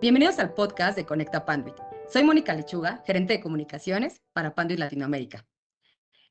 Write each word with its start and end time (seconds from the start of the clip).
Bienvenidos 0.00 0.38
al 0.38 0.54
podcast 0.54 0.96
de 0.96 1.04
Conecta 1.04 1.44
Panduit. 1.44 1.76
Soy 2.10 2.24
Mónica 2.24 2.54
Lechuga, 2.54 3.02
gerente 3.04 3.34
de 3.34 3.40
comunicaciones 3.42 4.22
para 4.32 4.54
Panduit 4.54 4.78
Latinoamérica. 4.78 5.46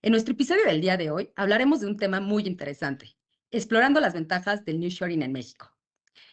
En 0.01 0.09
nuestro 0.09 0.33
episodio 0.33 0.65
del 0.65 0.81
día 0.81 0.97
de 0.97 1.11
hoy 1.11 1.31
hablaremos 1.35 1.79
de 1.79 1.85
un 1.85 1.95
tema 1.95 2.19
muy 2.19 2.47
interesante, 2.47 3.15
explorando 3.51 3.99
las 3.99 4.15
ventajas 4.15 4.65
del 4.65 4.79
New 4.79 4.89
Shoring 4.89 5.21
en 5.21 5.33
México. 5.33 5.71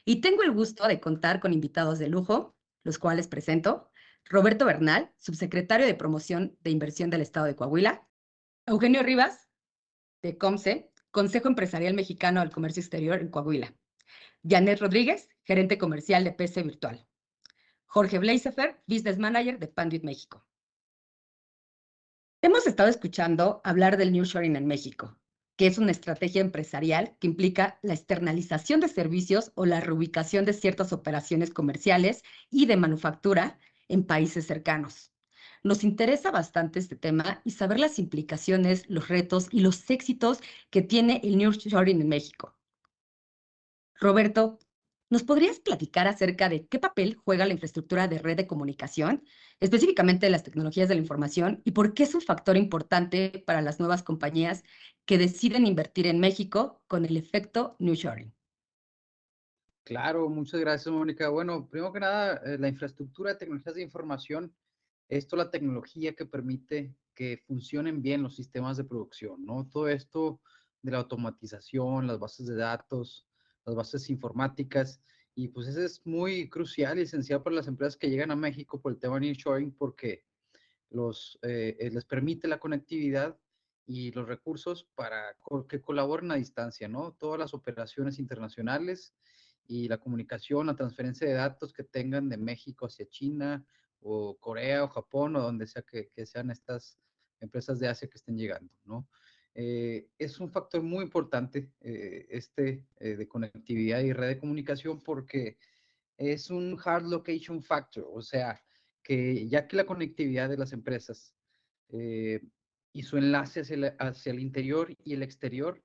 Y 0.07 0.23
tengo 0.23 0.45
el 0.45 0.51
gusto 0.51 0.89
de 0.89 0.99
contar 0.99 1.39
con 1.39 1.53
invitados 1.53 1.99
de 1.99 2.09
lujo, 2.09 2.57
los 2.85 2.97
cuales 2.99 3.29
presento. 3.29 3.91
Roberto 4.25 4.65
Bernal, 4.65 5.13
subsecretario 5.19 5.85
de 5.85 5.95
Promoción 5.95 6.57
de 6.63 6.71
Inversión 6.71 7.11
del 7.11 7.21
Estado 7.21 7.45
de 7.45 7.55
Coahuila. 7.55 8.09
Eugenio 8.65 9.03
Rivas, 9.03 9.51
de 10.23 10.39
COMSE, 10.39 10.91
Consejo 11.11 11.49
Empresarial 11.49 11.93
Mexicano 11.93 12.41
del 12.41 12.51
Comercio 12.51 12.81
Exterior 12.81 13.21
en 13.21 13.29
Coahuila. 13.29 13.75
Janet 14.43 14.81
Rodríguez, 14.81 15.29
gerente 15.45 15.77
comercial 15.77 16.25
de 16.25 16.33
PC 16.33 16.63
Virtual. 16.63 17.07
Jorge 17.87 18.19
Bleisefer, 18.19 18.83
Business 18.87 19.19
Manager 19.19 19.59
de 19.59 19.69
Panduit 19.69 20.03
México. 20.03 20.45
Hemos 22.43 22.67
estado 22.67 22.89
escuchando 22.89 23.61
hablar 23.65 23.97
del 23.97 24.13
New 24.13 24.25
Shoring 24.25 24.57
en 24.57 24.67
México, 24.67 25.19
que 25.57 25.67
es 25.67 25.79
una 25.79 25.93
estrategia 25.93 26.43
empresarial 26.43 27.17
que 27.19 27.27
implica 27.27 27.79
la 27.83 27.95
externalización 27.95 28.81
de 28.81 28.89
servicios 28.89 29.53
o 29.55 29.65
la 29.65 29.81
reubicación 29.81 30.45
de 30.45 30.53
ciertas 30.53 30.93
operaciones 30.93 31.51
comerciales 31.51 32.23
y 32.51 32.67
de 32.67 32.77
manufactura 32.77 33.59
en 33.89 34.05
países 34.05 34.47
cercanos. 34.47 35.13
Nos 35.63 35.83
interesa 35.83 36.31
bastante 36.31 36.79
este 36.79 36.97
tema 36.97 37.41
y 37.45 37.53
saber 37.53 37.81
las 37.81 37.99
implicaciones, 37.99 38.85
los 38.89 39.09
retos 39.09 39.49
y 39.51 39.61
los 39.61 39.89
éxitos 39.91 40.41
que 40.71 40.83
tiene 40.83 41.21
el 41.25 41.39
New 41.39 41.53
Shoring 41.53 42.01
en 42.03 42.09
México. 42.09 42.55
Roberto, 43.99 44.59
¿Nos 45.09 45.23
podrías 45.23 45.61
platicar 45.61 46.09
acerca 46.09 46.49
de 46.49 46.67
qué 46.67 46.81
papel 46.81 47.15
juega 47.15 47.47
la 47.47 47.53
infraestructura 47.53 48.09
de 48.09 48.19
red 48.19 48.37
de 48.37 48.49
comunicación, 48.49 49.23
específicamente 49.61 50.29
las 50.31 50.43
tecnologías 50.43 50.89
de 50.89 50.97
la 50.97 51.01
información, 51.01 51.63
y 51.65 51.71
por 51.71 51.95
qué 51.95 52.03
es 52.03 52.15
un 52.17 52.23
factor 52.23 52.57
importante 52.57 53.45
para 53.47 53.63
las 53.63 53.79
nuevas 53.79 54.03
compañías 54.03 54.65
que 55.05 55.17
deciden 55.17 55.65
invertir 55.65 56.09
en 56.09 56.19
México 56.19 56.83
con 56.89 57.05
el 57.05 57.17
efecto 57.17 57.77
New 57.79 57.95
Shoring? 57.95 58.35
Claro, 59.85 60.29
muchas 60.29 60.61
gracias, 60.61 60.93
Mónica. 60.93 61.29
Bueno, 61.29 61.69
primero 61.69 61.93
que 61.93 62.01
nada, 62.01 62.43
eh, 62.45 62.59
la 62.59 62.67
infraestructura 62.67 63.33
de 63.33 63.39
tecnologías 63.39 63.77
de 63.77 63.83
información, 63.83 64.53
esto 65.09 65.37
la 65.37 65.53
tecnología 65.53 66.17
que 66.17 66.27
permite 66.27 66.97
que 67.15 67.45
funcionen 67.47 68.03
bien 68.03 68.25
los 68.25 68.35
sistemas 68.35 68.77
de 68.77 68.83
producción, 68.83 69.45
¿no? 69.45 69.69
Todo 69.71 69.87
esto 69.87 70.41
de 70.83 70.91
la 70.91 70.99
automatización, 70.99 72.09
las 72.09 72.19
bases 72.19 72.49
de 72.49 72.57
datos, 72.57 73.29
las 73.67 73.75
bases 73.75 74.09
informáticas. 74.09 75.03
Y 75.35 75.49
pues 75.49 75.69
eso 75.69 75.83
es 75.83 76.01
muy 76.07 76.49
crucial 76.49 76.99
y 76.99 77.03
esencial 77.03 77.43
para 77.43 77.57
las 77.57 77.69
empresas 77.69 77.97
que 77.97 78.09
llegan 78.09 78.31
a 78.31 78.37
México 78.37 78.81
por 78.81 78.93
el 78.93 78.99
tema 78.99 79.17
de 79.17 79.27
nearshoring 79.27 79.73
porque 79.73 80.25
los, 80.91 81.39
eh, 81.43 81.77
eh, 81.79 81.91
les 81.91 82.05
permite 82.05 82.49
la 82.49 82.59
conectividad 82.59 83.39
y 83.87 84.13
los 84.13 84.27
recursos 84.27 84.89
para 84.95 85.37
que 85.69 85.81
colaboren 85.81 86.31
a 86.31 86.37
distancia, 86.37 86.89
¿no? 86.89 87.13
Todas 87.13 87.39
las 87.39 87.55
operaciones 87.55 88.19
internacionales 88.19 89.15
y 89.67 89.89
la 89.89 89.99
comunicación, 89.99 90.67
la 90.67 90.77
transferencia 90.77 91.27
de 91.27 91.35
datos 91.35 91.73
que 91.73 91.85
tengan 91.85 92.29
de 92.29 92.37
México 92.37 92.87
hacia 92.87 93.09
China 93.09 93.65
o 94.01 94.37
Corea 94.39 94.85
o 94.85 94.89
Japón 94.89 95.37
o 95.37 95.43
donde 95.43 95.67
sea 95.67 95.83
que, 95.83 96.09
que 96.09 96.27
sean 96.27 96.51
estas 96.51 96.99
empresas 97.41 97.79
de 97.79 97.89
Asia 97.89 98.09
que 98.09 98.17
estén 98.17 98.37
llegando, 98.37 98.73
¿no? 98.85 99.07
Eh, 99.59 100.11
es 100.19 100.39
un 100.39 100.51
factor 100.51 100.83
muy 100.83 101.03
importante 101.03 101.73
eh, 101.81 102.27
este 102.29 102.85
eh, 102.99 103.17
de 103.17 103.27
conectividad 103.27 104.01
y 104.01 104.13
red 104.13 104.29
de 104.29 104.39
comunicación 104.39 105.01
porque 105.01 105.57
es 106.19 106.51
un 106.51 106.79
hard 106.85 107.05
location 107.05 107.63
factor, 107.63 108.07
o 108.13 108.21
sea, 108.21 108.63
que 109.03 109.49
ya 109.49 109.67
que 109.67 109.77
la 109.77 109.87
conectividad 109.87 110.51
de 110.51 110.59
las 110.59 110.75
empresas 110.75 111.35
y 111.89 113.03
su 113.03 113.17
enlace 113.17 113.61
hacia 113.61 113.97
hacia 113.99 114.33
el 114.33 114.41
interior 114.41 114.95
y 115.05 115.15
el 115.15 115.23
exterior 115.23 115.83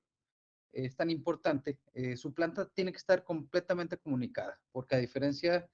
es 0.72 0.96
tan 0.96 1.10
importante, 1.10 1.78
su 2.16 2.34
planta 2.34 2.68
tiene 2.74 2.92
que 2.92 2.98
estar 2.98 3.24
completamente 3.24 3.96
comunicada, 3.98 4.60
porque 4.72 4.96
a 4.96 4.98
diferencia 4.98 5.70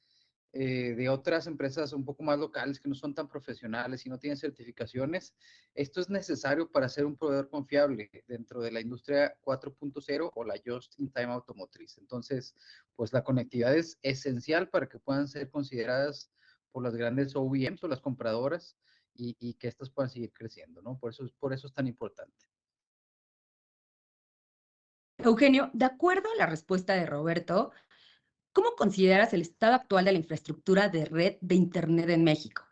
eh, 0.52 0.94
de 0.94 1.10
otras 1.10 1.46
empresas 1.46 1.92
un 1.92 2.06
poco 2.06 2.22
más 2.22 2.38
locales 2.38 2.80
que 2.80 2.88
no 2.88 2.94
son 2.94 3.14
tan 3.14 3.28
profesionales 3.28 4.06
y 4.06 4.08
no 4.08 4.18
tienen 4.18 4.38
certificaciones. 4.38 5.34
Esto 5.74 6.00
es 6.00 6.08
necesario 6.08 6.70
para 6.70 6.88
ser 6.88 7.04
un 7.04 7.16
proveedor 7.16 7.50
confiable 7.50 8.10
dentro 8.26 8.60
de 8.62 8.72
la 8.72 8.80
industria 8.80 9.36
4.0 9.42 10.30
o 10.34 10.44
la 10.44 10.54
Just 10.64 10.98
in 10.98 11.12
Time 11.12 11.32
automotriz. 11.32 11.98
Entonces, 11.98 12.54
pues 12.96 13.12
la 13.12 13.22
conectividad 13.22 13.76
es 13.76 13.98
esencial 14.02 14.70
para 14.70 14.88
que 14.88 14.98
puedan 14.98 15.28
ser 15.28 15.50
consideradas 15.50 16.30
por 16.72 16.82
las 16.82 16.96
grandes 16.96 17.36
OEMs 17.36 17.84
o 17.84 17.88
las 17.88 18.00
compradoras 18.00 18.76
y, 19.14 19.54
que 19.54 19.68
estas 19.68 19.90
puedan 19.90 20.10
seguir 20.10 20.32
creciendo, 20.32 20.80
¿no? 20.80 20.96
Por 20.96 21.10
eso, 21.10 21.28
por 21.40 21.52
eso 21.52 21.66
es 21.66 21.72
tan 21.74 21.88
importante. 21.88 22.46
Eugenio, 25.18 25.70
de 25.72 25.84
acuerdo 25.84 26.30
a 26.32 26.36
la 26.36 26.46
respuesta 26.46 26.94
de 26.94 27.04
Roberto, 27.04 27.72
¿Cómo 28.58 28.72
consideras 28.72 29.32
el 29.34 29.42
estado 29.42 29.74
actual 29.74 30.04
de 30.04 30.10
la 30.10 30.18
infraestructura 30.18 30.88
de 30.88 31.04
red 31.04 31.36
de 31.40 31.54
Internet 31.54 32.08
en 32.08 32.24
México? 32.24 32.64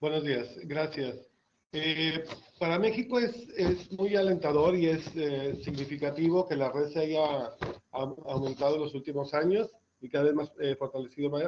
Buenos 0.00 0.24
días, 0.24 0.48
gracias. 0.64 1.30
Eh, 1.70 2.24
para 2.58 2.80
México 2.80 3.20
es, 3.20 3.48
es, 3.56 3.92
muy 3.92 4.16
alentador 4.16 4.74
y 4.74 4.88
es 4.88 5.08
eh, 5.14 5.60
significativo 5.62 6.48
que 6.48 6.56
la 6.56 6.72
red 6.72 6.88
se 6.88 6.98
haya 6.98 7.52
aumentado 7.92 8.74
en 8.74 8.80
los 8.80 8.96
últimos 8.96 9.32
años 9.32 9.70
y 10.00 10.08
cada 10.08 10.24
vez 10.24 10.34
más 10.34 10.52
eh, 10.58 10.74
fortalecido 10.74 11.30
más, 11.30 11.44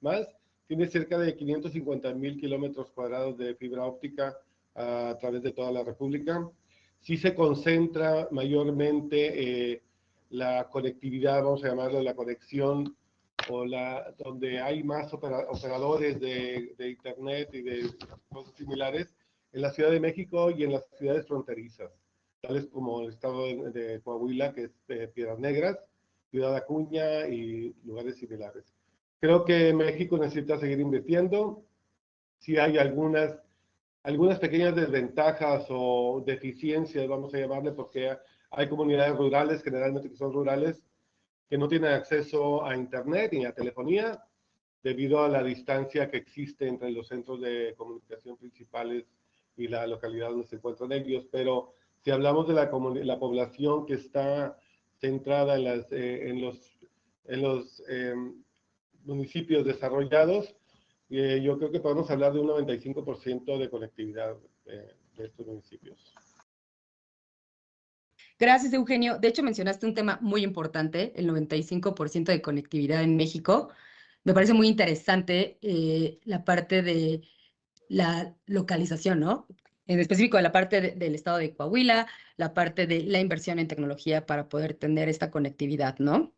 más. 0.00 0.26
Tiene 0.66 0.88
cerca 0.88 1.16
de 1.16 1.36
550 1.36 2.12
mil 2.14 2.40
kilómetros 2.40 2.90
cuadrados 2.90 3.38
de 3.38 3.54
fibra 3.54 3.84
óptica 3.84 4.36
a 4.74 5.16
través 5.20 5.44
de 5.44 5.52
toda 5.52 5.70
la 5.70 5.84
República. 5.84 6.50
Sí 6.98 7.16
se 7.16 7.36
concentra 7.36 8.26
mayormente 8.32 9.80
la 10.34 10.68
conectividad, 10.68 11.44
vamos 11.44 11.62
a 11.64 11.68
llamarlo 11.68 12.02
la 12.02 12.14
conexión, 12.14 12.96
o 13.48 13.64
la, 13.64 14.12
donde 14.18 14.60
hay 14.60 14.82
más 14.82 15.12
operadores 15.12 16.18
de, 16.18 16.74
de, 16.76 16.90
Internet 16.90 17.50
y 17.52 17.62
de 17.62 17.90
cosas 18.30 18.54
similares, 18.54 19.14
en 19.52 19.62
la 19.62 19.70
Ciudad 19.70 19.90
de 19.90 20.00
México 20.00 20.50
y 20.50 20.64
en 20.64 20.72
las 20.72 20.84
ciudades 20.98 21.26
fronterizas, 21.28 21.92
tales 22.40 22.66
como 22.66 23.02
el 23.02 23.10
estado 23.10 23.44
de, 23.46 24.00
Coahuila, 24.02 24.52
que 24.52 24.64
es 24.64 25.10
Piedras 25.12 25.38
Negras, 25.38 25.78
Ciudad 26.30 26.56
Acuña 26.56 27.28
y 27.28 27.72
lugares 27.84 28.16
similares. 28.16 28.64
Creo 29.20 29.44
que 29.44 29.72
México 29.72 30.18
necesita 30.18 30.58
seguir 30.58 30.80
invirtiendo. 30.80 31.64
Si 32.38 32.58
hay 32.58 32.76
algunas, 32.76 33.38
algunas 34.02 34.40
pequeñas 34.40 34.74
desventajas 34.74 35.66
o 35.68 36.24
deficiencias, 36.26 37.06
vamos 37.06 37.32
a 37.34 37.38
llamarle, 37.38 37.70
porque 37.70 38.10
hay 38.56 38.68
comunidades 38.68 39.16
rurales, 39.16 39.62
generalmente 39.62 40.10
que 40.10 40.16
son 40.16 40.32
rurales, 40.32 40.82
que 41.48 41.58
no 41.58 41.68
tienen 41.68 41.92
acceso 41.92 42.64
a 42.64 42.76
Internet 42.76 43.32
ni 43.32 43.44
a 43.44 43.54
telefonía 43.54 44.22
debido 44.82 45.24
a 45.24 45.28
la 45.28 45.42
distancia 45.42 46.10
que 46.10 46.18
existe 46.18 46.68
entre 46.68 46.90
los 46.90 47.08
centros 47.08 47.40
de 47.40 47.74
comunicación 47.76 48.36
principales 48.36 49.04
y 49.56 49.68
la 49.68 49.86
localidad 49.86 50.30
donde 50.30 50.46
se 50.46 50.56
encuentran 50.56 50.92
ellos. 50.92 51.26
Pero 51.30 51.72
si 52.02 52.10
hablamos 52.10 52.46
de 52.46 52.54
la, 52.54 52.70
la 53.04 53.18
población 53.18 53.86
que 53.86 53.94
está 53.94 54.58
centrada 55.00 55.56
en, 55.56 55.84
eh, 55.90 56.52
los 57.26 57.82
em, 57.88 58.42
municipios 59.04 59.64
desarrollados, 59.64 60.54
eh, 61.10 61.40
yo 61.42 61.58
creo 61.58 61.70
que 61.70 61.80
podemos 61.80 62.10
hablar 62.10 62.32
de 62.32 62.40
un 62.40 62.48
95% 62.48 63.58
de 63.58 63.70
conectividad 63.70 64.36
eh, 64.66 64.94
de 65.16 65.26
estos 65.26 65.46
municipios. 65.46 66.14
Gracias, 68.44 68.74
Eugenio. 68.74 69.18
De 69.18 69.28
hecho, 69.28 69.42
mencionaste 69.42 69.86
un 69.86 69.94
tema 69.94 70.18
muy 70.20 70.44
importante, 70.44 71.14
el 71.16 71.26
95% 71.26 72.24
de 72.30 72.42
conectividad 72.42 73.02
en 73.02 73.16
México. 73.16 73.70
Me 74.22 74.34
parece 74.34 74.52
muy 74.52 74.68
interesante 74.68 75.58
eh, 75.62 76.20
la 76.24 76.44
parte 76.44 76.82
de 76.82 77.22
la 77.88 78.36
localización, 78.44 79.20
¿no? 79.20 79.46
En 79.86 79.98
específico, 79.98 80.38
la 80.42 80.52
parte 80.52 80.82
del 80.90 81.14
estado 81.14 81.38
de 81.38 81.54
Coahuila, 81.54 82.06
la 82.36 82.52
parte 82.52 82.86
de 82.86 83.04
la 83.04 83.18
inversión 83.18 83.58
en 83.58 83.66
tecnología 83.66 84.26
para 84.26 84.46
poder 84.50 84.74
tener 84.74 85.08
esta 85.08 85.30
conectividad, 85.30 85.98
¿no? 85.98 86.34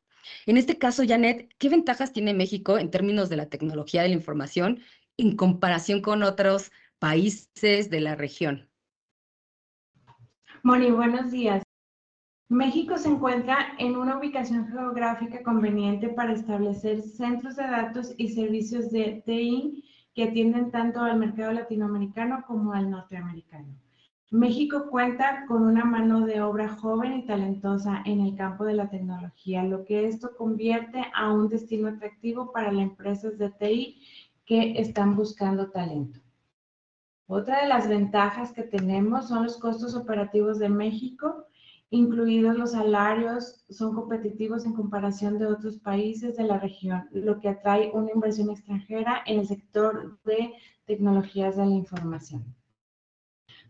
En 0.46 0.58
este 0.58 0.78
caso, 0.78 1.02
Janet, 1.04 1.52
¿qué 1.58 1.68
ventajas 1.68 2.12
tiene 2.12 2.34
México 2.34 2.78
en 2.78 2.92
términos 2.92 3.28
de 3.30 3.36
la 3.38 3.46
tecnología 3.46 4.02
de 4.02 4.10
la 4.10 4.14
información 4.14 4.80
en 5.16 5.34
comparación 5.34 6.02
con 6.02 6.22
otros 6.22 6.70
países 7.00 7.90
de 7.90 8.00
la 8.00 8.14
región? 8.14 8.70
Moni, 10.62 10.92
buenos 10.92 11.32
días. 11.32 11.65
México 12.48 12.96
se 12.96 13.08
encuentra 13.08 13.58
en 13.78 13.96
una 13.96 14.18
ubicación 14.18 14.68
geográfica 14.68 15.42
conveniente 15.42 16.10
para 16.10 16.32
establecer 16.32 17.02
centros 17.02 17.56
de 17.56 17.64
datos 17.64 18.14
y 18.18 18.28
servicios 18.28 18.92
de 18.92 19.20
TI 19.26 19.82
que 20.14 20.24
atienden 20.24 20.70
tanto 20.70 21.00
al 21.00 21.18
mercado 21.18 21.50
latinoamericano 21.50 22.44
como 22.46 22.72
al 22.72 22.88
norteamericano. 22.88 23.74
México 24.30 24.86
cuenta 24.90 25.44
con 25.48 25.62
una 25.62 25.84
mano 25.84 26.24
de 26.24 26.40
obra 26.40 26.68
joven 26.68 27.14
y 27.14 27.26
talentosa 27.26 28.02
en 28.04 28.20
el 28.20 28.36
campo 28.36 28.64
de 28.64 28.74
la 28.74 28.90
tecnología, 28.90 29.64
lo 29.64 29.84
que 29.84 30.06
esto 30.06 30.30
convierte 30.36 31.02
a 31.14 31.32
un 31.32 31.48
destino 31.48 31.88
atractivo 31.88 32.52
para 32.52 32.70
las 32.70 32.82
empresas 32.82 33.38
de 33.38 33.50
TI 33.50 34.00
que 34.44 34.78
están 34.78 35.16
buscando 35.16 35.70
talento. 35.70 36.20
Otra 37.26 37.62
de 37.62 37.68
las 37.68 37.88
ventajas 37.88 38.52
que 38.52 38.62
tenemos 38.62 39.26
son 39.26 39.42
los 39.42 39.58
costos 39.58 39.96
operativos 39.96 40.60
de 40.60 40.68
México, 40.68 41.46
incluidos 41.90 42.56
los 42.56 42.72
salarios, 42.72 43.64
son 43.68 43.94
competitivos 43.94 44.64
en 44.64 44.72
comparación 44.72 45.38
de 45.38 45.46
otros 45.46 45.78
países 45.78 46.36
de 46.36 46.44
la 46.44 46.58
región, 46.58 47.08
lo 47.12 47.40
que 47.40 47.48
atrae 47.48 47.90
una 47.92 48.10
inversión 48.12 48.50
extranjera 48.50 49.22
en 49.26 49.40
el 49.40 49.46
sector 49.46 50.18
de 50.24 50.54
tecnologías 50.84 51.56
de 51.56 51.66
la 51.66 51.74
información. 51.74 52.44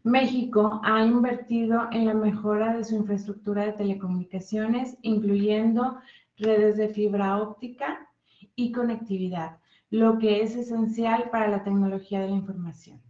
México 0.03 0.81
ha 0.85 1.05
invertido 1.05 1.89
en 1.91 2.07
la 2.07 2.15
mejora 2.15 2.77
de 2.77 2.85
su 2.85 2.95
infraestructura 2.95 3.67
de 3.67 3.73
telecomunicaciones, 3.73 4.97
incluyendo 5.03 5.99
redes 6.37 6.77
de 6.77 6.89
fibra 6.89 7.43
óptica 7.43 8.09
y 8.55 8.73
conectividad, 8.73 9.59
lo 9.91 10.19
que 10.19 10.43
es 10.43 10.55
esencial 10.55 11.29
para 11.31 11.49
la 11.49 11.65
tecnología 11.65 12.21
de 12.21 12.29
la 12.29 12.37
información. 12.37 13.01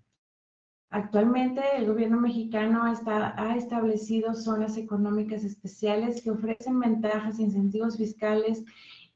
Actualmente, 0.91 1.63
el 1.77 1.87
gobierno 1.87 2.21
mexicano 2.21 2.83
ha 2.85 3.57
establecido 3.57 4.35
zonas 4.35 4.77
económicas 4.77 5.45
especiales 5.45 6.23
que 6.23 6.31
ofrecen 6.31 6.81
ventajas, 6.81 7.39
incentivos 7.41 7.97
fiscales 7.97 8.65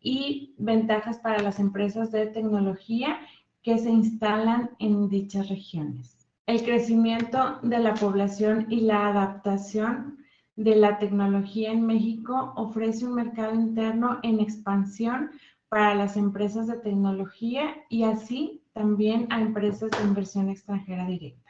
y 0.00 0.54
ventajas 0.58 1.18
para 1.18 1.42
las 1.42 1.58
empresas 1.58 2.10
de 2.10 2.26
tecnología 2.26 3.20
que 3.62 3.78
se 3.78 3.90
instalan 3.90 4.70
en 4.78 5.08
dichas 5.08 5.48
regiones 5.48 6.20
el 6.50 6.64
crecimiento 6.64 7.60
de 7.62 7.78
la 7.78 7.94
población 7.94 8.66
y 8.70 8.80
la 8.80 9.06
adaptación 9.06 10.18
de 10.56 10.74
la 10.74 10.98
tecnología 10.98 11.70
en 11.70 11.86
México 11.86 12.52
ofrece 12.56 13.06
un 13.06 13.14
mercado 13.14 13.54
interno 13.54 14.18
en 14.24 14.40
expansión 14.40 15.30
para 15.68 15.94
las 15.94 16.16
empresas 16.16 16.66
de 16.66 16.78
tecnología 16.78 17.76
y 17.88 18.02
así 18.02 18.64
también 18.72 19.28
a 19.30 19.40
empresas 19.40 19.92
de 19.92 20.02
inversión 20.02 20.50
extranjera 20.50 21.06
directa. 21.06 21.49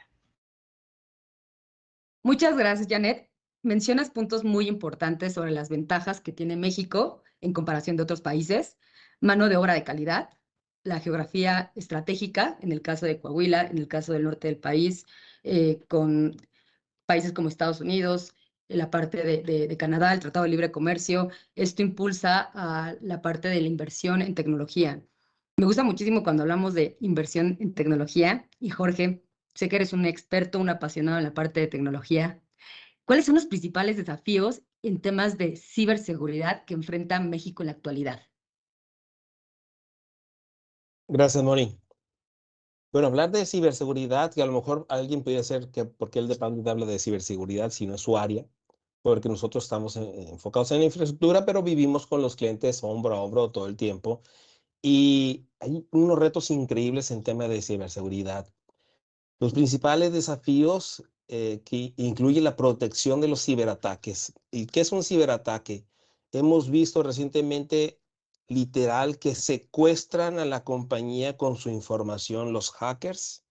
Muchas 2.23 2.55
gracias, 2.57 2.87
Janet. 2.89 3.29
Mencionas 3.63 4.09
puntos 4.09 4.43
muy 4.43 4.67
importantes 4.67 5.33
sobre 5.33 5.51
las 5.51 5.69
ventajas 5.69 6.21
que 6.21 6.31
tiene 6.31 6.55
México 6.55 7.23
en 7.41 7.53
comparación 7.53 7.97
de 7.97 8.03
otros 8.03 8.21
países. 8.21 8.77
Mano 9.19 9.49
de 9.49 9.57
obra 9.57 9.73
de 9.73 9.83
calidad, 9.83 10.29
la 10.83 10.99
geografía 10.99 11.71
estratégica, 11.75 12.57
en 12.61 12.71
el 12.71 12.81
caso 12.81 13.05
de 13.05 13.19
Coahuila, 13.19 13.61
en 13.63 13.77
el 13.77 13.87
caso 13.87 14.13
del 14.13 14.23
norte 14.23 14.47
del 14.47 14.57
país, 14.57 15.05
eh, 15.43 15.79
con 15.87 16.37
países 17.05 17.33
como 17.33 17.49
Estados 17.49 17.81
Unidos, 17.81 18.35
la 18.67 18.89
parte 18.89 19.23
de, 19.23 19.77
Canadá, 19.77 20.13
el 20.13 20.19
Tratado 20.19 20.43
de 20.43 20.49
Libre 20.49 20.71
Comercio. 20.71 21.29
Esto 21.55 21.81
impulsa 21.81 22.51
a 22.53 22.95
la 23.01 23.21
parte 23.21 23.47
de 23.49 23.61
la 23.61 23.67
inversión 23.67 24.21
en 24.21 24.35
tecnología. 24.35 25.03
Me 25.57 25.65
gusta 25.65 25.83
muchísimo 25.83 26.23
cuando 26.23 26.43
hablamos 26.43 26.73
de 26.73 26.97
inversión 27.01 27.57
en 27.59 27.73
tecnología. 27.73 28.49
Y 28.59 28.69
Jorge, 28.69 29.23
sé 29.55 29.69
que 29.69 29.77
eres 29.77 29.93
un 29.93 30.05
experto, 30.05 30.59
un 30.59 30.69
apasionado 30.69 31.17
en 31.17 31.23
la 31.23 31.33
parte 31.33 31.59
de 31.59 31.67
tecnología. 31.67 32.41
¿Cuáles 33.05 33.25
son 33.25 33.35
los 33.35 33.45
principales 33.45 33.97
desafíos 33.97 34.61
en 34.83 35.01
temas 35.01 35.37
de 35.37 35.55
ciberseguridad 35.55 36.65
que 36.65 36.73
enfrenta 36.73 37.19
México 37.19 37.63
en 37.63 37.67
la 37.67 37.73
actualidad? 37.73 38.21
Gracias, 41.07 41.43
Mori. 41.43 41.77
Bueno, 42.91 43.07
hablar 43.07 43.31
de 43.31 43.45
ciberseguridad, 43.45 44.33
que 44.33 44.41
a 44.41 44.45
lo 44.45 44.51
mejor 44.51 44.85
alguien 44.89 45.23
podría 45.23 45.43
ser 45.43 45.71
que 45.71 45.85
porque 45.85 46.19
el 46.19 46.27
de 46.27 46.37
habla 46.41 46.85
de 46.85 46.99
ciberseguridad, 46.99 47.71
si 47.71 47.87
no 47.87 47.95
es 47.95 48.01
su 48.01 48.17
área, 48.17 48.45
porque 49.01 49.29
nosotros 49.29 49.63
estamos 49.63 49.95
enfocados 49.95 50.71
en 50.71 50.79
la 50.79 50.85
infraestructura, 50.85 51.45
pero 51.45 51.63
vivimos 51.63 52.05
con 52.05 52.21
los 52.21 52.35
clientes 52.35 52.83
hombro 52.83 53.15
a 53.15 53.21
hombro 53.21 53.51
todo 53.51 53.67
el 53.67 53.77
tiempo. 53.77 54.21
Y 54.81 55.47
hay 55.59 55.87
unos 55.91 56.19
retos 56.19 56.51
increíbles 56.51 57.11
en 57.11 57.23
tema 57.23 57.47
de 57.47 57.61
ciberseguridad. 57.61 58.47
Los 59.41 59.53
principales 59.53 60.13
desafíos 60.13 61.03
eh, 61.27 61.63
que 61.65 61.95
incluyen 61.97 62.43
la 62.43 62.55
protección 62.55 63.21
de 63.21 63.27
los 63.27 63.43
ciberataques. 63.43 64.33
¿Y 64.51 64.67
qué 64.67 64.81
es 64.81 64.91
un 64.91 65.03
ciberataque? 65.03 65.83
Hemos 66.31 66.69
visto 66.69 67.01
recientemente 67.01 67.99
literal 68.47 69.17
que 69.17 69.33
secuestran 69.33 70.37
a 70.37 70.45
la 70.45 70.63
compañía 70.63 71.37
con 71.37 71.55
su 71.57 71.71
información 71.71 72.53
los 72.53 72.69
hackers 72.69 73.43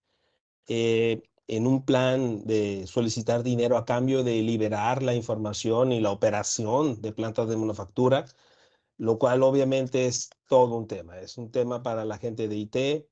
eh, 0.67 1.23
en 1.47 1.67
un 1.67 1.83
plan 1.83 2.45
de 2.45 2.87
solicitar 2.87 3.43
dinero 3.43 3.75
a 3.75 3.83
cambio 3.83 4.23
de 4.23 4.41
liberar 4.43 5.03
la 5.03 5.13
información 5.13 5.91
y 5.91 5.99
la 5.99 6.11
operación 6.11 7.01
de 7.01 7.11
plantas 7.11 7.49
de 7.49 7.57
manufactura, 7.57 8.23
lo 8.97 9.19
cual 9.19 9.43
obviamente 9.43 10.05
es 10.05 10.29
todo 10.47 10.77
un 10.77 10.87
tema. 10.87 11.19
Es 11.19 11.37
un 11.37 11.51
tema 11.51 11.83
para 11.83 12.05
la 12.05 12.17
gente 12.17 12.47
de 12.47 12.55
IT. 12.55 13.10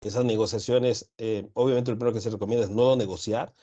Esas 0.00 0.24
negociaciones, 0.24 1.10
eh, 1.18 1.48
obviamente 1.54 1.90
lo 1.90 1.98
primero 1.98 2.14
que 2.14 2.20
se 2.20 2.30
recomienda 2.30 2.64
es 2.64 2.70
no 2.70 2.96
negociar, 2.96 3.54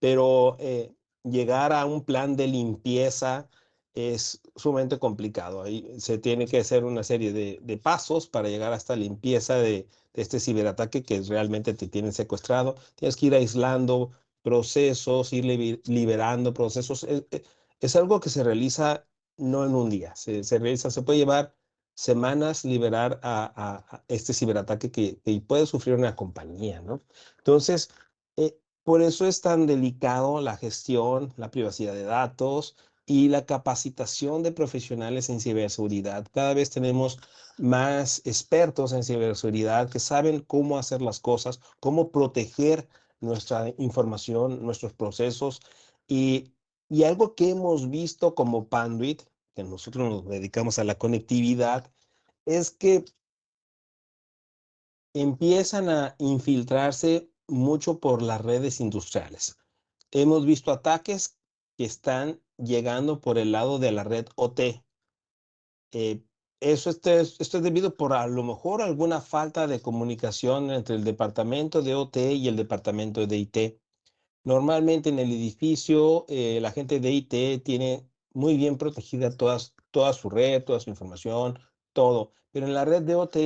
pero 0.00 0.56
eh, 0.58 0.92
llegar 1.24 1.72
a 1.72 1.86
un 1.86 2.04
plan 2.04 2.36
de 2.36 2.48
limpieza 2.48 3.48
es 3.94 4.40
sumamente 4.56 4.98
complicado. 4.98 5.62
Ahí 5.62 6.00
se 6.00 6.18
tiene 6.18 6.46
que 6.46 6.58
hacer 6.58 6.84
una 6.84 7.04
serie 7.04 7.32
de, 7.32 7.78
pasos 7.78 8.26
para 8.26 8.48
llegar 8.48 8.72
hasta 8.72 8.96
limpieza 8.96 9.56
de, 9.56 9.88
este 10.14 10.40
ciberataque 10.40 11.02
que 11.02 11.20
realmente 11.22 11.74
te 11.74 11.88
tienen 11.88 12.12
secuestrado. 12.12 12.76
Tienes 12.96 13.16
que 13.16 13.26
ir 13.26 13.34
aislando 13.34 14.10
procesos, 14.42 15.32
ir 15.32 15.80
liberando 15.86 16.54
procesos. 16.54 17.04
Es, 17.04 17.24
e, 17.30 17.42
es 17.80 17.96
algo 17.96 18.20
que 18.20 18.30
se 18.30 18.44
realiza 18.44 19.06
no 19.36 19.64
en 19.64 19.74
un 19.74 19.90
día, 19.90 20.14
se, 20.16 20.42
realiza, 20.58 20.90
se 20.90 21.02
puede 21.02 21.18
llevar 21.18 21.54
semanas 21.94 22.64
liberar 22.64 23.20
a, 23.22 24.02
este 24.08 24.32
ciberataque 24.34 24.90
que, 24.90 25.20
puede 25.46 25.66
sufrir 25.66 25.94
una 25.96 26.16
compañía, 26.16 26.80
¿no? 26.80 27.02
Entonces, 27.38 27.90
eh, 28.36 28.58
por 28.82 29.02
eso 29.02 29.26
es 29.26 29.40
tan 29.40 29.66
delicado 29.66 30.40
la 30.40 30.56
gestión, 30.56 31.32
la 31.36 31.50
privacidad 31.50 31.94
de 31.94 32.04
datos, 32.04 32.76
y 33.06 33.28
la 33.28 33.44
capacitación 33.44 34.42
de 34.42 34.52
profesionales 34.52 35.28
en 35.28 35.40
ciberseguridad. 35.40 36.26
Cada 36.32 36.54
vez 36.54 36.70
tenemos 36.70 37.18
más 37.58 38.22
expertos 38.24 38.92
en 38.92 39.04
ciberseguridad 39.04 39.90
que 39.90 40.00
saben 40.00 40.40
cómo 40.40 40.78
hacer 40.78 41.02
las 41.02 41.20
cosas, 41.20 41.60
cómo 41.80 42.10
proteger 42.10 42.88
nuestra 43.20 43.72
información, 43.78 44.64
nuestros 44.64 44.92
procesos. 44.94 45.60
Y, 46.08 46.52
y 46.88 47.04
algo 47.04 47.34
que 47.34 47.50
hemos 47.50 47.90
visto 47.90 48.34
como 48.34 48.68
Panduit, 48.68 49.22
que 49.54 49.64
nosotros 49.64 50.10
nos 50.10 50.28
dedicamos 50.28 50.78
a 50.78 50.84
la 50.84 50.96
conectividad, 50.96 51.90
es 52.44 52.70
que 52.70 53.04
empiezan 55.14 55.88
a 55.88 56.16
infiltrarse 56.18 57.30
mucho 57.46 58.00
por 58.00 58.22
las 58.22 58.40
redes 58.40 58.80
industriales. 58.80 59.56
Hemos 60.10 60.44
visto 60.44 60.72
ataques 60.72 61.38
que 61.76 61.84
están 61.84 62.40
llegando 62.56 63.20
por 63.20 63.38
el 63.38 63.52
lado 63.52 63.78
de 63.78 63.92
la 63.92 64.04
red 64.04 64.26
OT. 64.36 64.84
Eh, 65.92 66.24
eso 66.60 66.90
este 66.90 67.20
es, 67.20 67.40
esto 67.40 67.58
es 67.58 67.62
debido 67.62 67.96
por 67.96 68.12
a 68.12 68.26
lo 68.26 68.42
mejor 68.42 68.82
alguna 68.82 69.20
falta 69.20 69.66
de 69.66 69.80
comunicación 69.80 70.70
entre 70.70 70.96
el 70.96 71.04
departamento 71.04 71.82
de 71.82 71.94
OT 71.94 72.16
y 72.16 72.48
el 72.48 72.56
departamento 72.56 73.26
de 73.26 73.36
IT. 73.36 73.80
Normalmente 74.44 75.10
en 75.10 75.18
el 75.18 75.30
edificio 75.30 76.26
eh, 76.28 76.58
la 76.60 76.72
gente 76.72 77.00
de 77.00 77.12
IT 77.12 77.64
tiene 77.64 78.08
muy 78.34 78.56
bien 78.56 78.76
protegida 78.76 79.36
todas, 79.36 79.74
toda 79.90 80.12
su 80.12 80.28
red, 80.28 80.62
toda 80.64 80.80
su 80.80 80.90
información, 80.90 81.58
todo. 81.92 82.32
Pero 82.52 82.66
en 82.66 82.74
la 82.74 82.84
red 82.84 83.02
de 83.02 83.14
OT, 83.14 83.36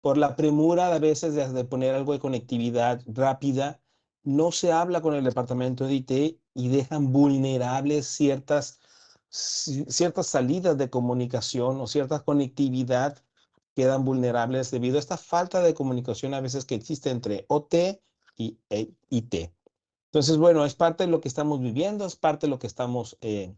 por 0.00 0.18
la 0.18 0.36
premura 0.36 0.94
a 0.94 0.98
veces 0.98 1.34
de 1.34 1.64
poner 1.64 1.94
algo 1.94 2.12
de 2.12 2.18
conectividad 2.18 3.02
rápida, 3.06 3.80
no 4.22 4.52
se 4.52 4.72
habla 4.72 5.00
con 5.00 5.14
el 5.14 5.24
departamento 5.24 5.86
de 5.86 5.94
IT 5.94 6.40
y 6.54 6.68
dejan 6.68 7.12
vulnerables 7.12 8.06
ciertas, 8.06 8.80
ciertas 9.30 10.26
salidas 10.26 10.76
de 10.76 10.90
comunicación 10.90 11.80
o 11.80 11.86
cierta 11.86 12.20
conectividad 12.20 13.22
quedan 13.74 14.04
vulnerables 14.04 14.72
debido 14.72 14.96
a 14.96 14.98
esta 14.98 15.16
falta 15.16 15.62
de 15.62 15.72
comunicación 15.72 16.34
a 16.34 16.40
veces 16.40 16.64
que 16.64 16.74
existe 16.74 17.10
entre 17.10 17.46
OT 17.48 18.02
y 18.36 18.58
e, 18.70 18.92
IT. 19.08 19.52
Entonces, 20.06 20.36
bueno, 20.36 20.64
es 20.64 20.74
parte 20.74 21.04
de 21.04 21.10
lo 21.10 21.20
que 21.20 21.28
estamos 21.28 21.60
viviendo, 21.60 22.04
es 22.04 22.16
parte 22.16 22.46
de 22.46 22.50
lo 22.50 22.58
que 22.58 22.66
estamos 22.66 23.16
eh, 23.20 23.54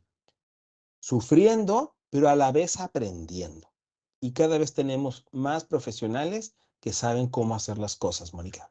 sufriendo, 1.00 1.96
pero 2.10 2.28
a 2.28 2.36
la 2.36 2.52
vez 2.52 2.78
aprendiendo. 2.78 3.72
Y 4.20 4.32
cada 4.32 4.58
vez 4.58 4.74
tenemos 4.74 5.26
más 5.32 5.64
profesionales 5.64 6.54
que 6.80 6.92
saben 6.92 7.28
cómo 7.28 7.54
hacer 7.54 7.78
las 7.78 7.96
cosas, 7.96 8.32
Mónica. 8.32 8.70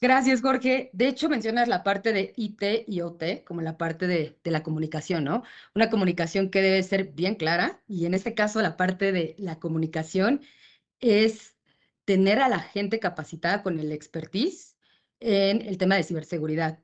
Gracias, 0.00 0.42
Jorge. 0.42 0.90
De 0.92 1.08
hecho, 1.08 1.30
mencionas 1.30 1.66
la 1.66 1.82
parte 1.82 2.12
de 2.12 2.34
IT 2.36 2.62
y 2.86 3.00
OT 3.00 3.42
como 3.44 3.62
la 3.62 3.78
parte 3.78 4.06
de, 4.06 4.38
la 4.44 4.62
comunicación, 4.62 5.24
¿no? 5.24 5.44
Una 5.74 5.88
comunicación 5.88 6.50
que 6.50 6.60
debe 6.60 6.82
ser 6.82 7.12
bien 7.14 7.36
clara 7.36 7.82
y 7.88 8.04
en 8.04 8.12
este 8.12 8.34
caso 8.34 8.60
la 8.60 8.76
parte 8.76 9.12
de 9.12 9.34
la 9.38 9.58
comunicación 9.58 10.42
es 11.00 11.56
tener 12.04 12.40
a 12.40 12.50
la 12.50 12.60
gente 12.60 13.00
capacitada 13.00 13.62
con 13.62 13.78
el 13.78 13.92
expertise 13.92 14.76
en 15.20 15.62
el 15.62 15.78
tema 15.78 15.96
de 15.96 16.02
ciberseguridad. 16.04 16.83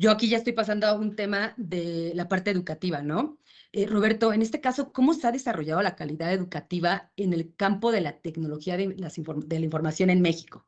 Yo 0.00 0.10
aquí 0.10 0.30
ya 0.30 0.38
estoy 0.38 0.54
pasando 0.54 0.86
a 0.86 0.94
un 0.94 1.14
tema 1.14 1.52
de 1.58 2.12
la 2.14 2.26
parte 2.26 2.50
educativa, 2.50 3.02
¿no? 3.02 3.38
Eh, 3.70 3.84
Roberto, 3.86 4.32
en 4.32 4.40
este 4.40 4.58
caso, 4.58 4.94
¿cómo 4.94 5.12
se 5.12 5.26
ha 5.26 5.30
desarrollado 5.30 5.82
la 5.82 5.94
calidad 5.94 6.32
educativa 6.32 7.12
en 7.16 7.34
el 7.34 7.54
campo 7.54 7.92
de 7.92 8.00
la 8.00 8.18
tecnología 8.18 8.78
de, 8.78 8.88
de 8.88 9.58
la 9.58 9.64
información 9.66 10.08
en 10.08 10.22
México? 10.22 10.66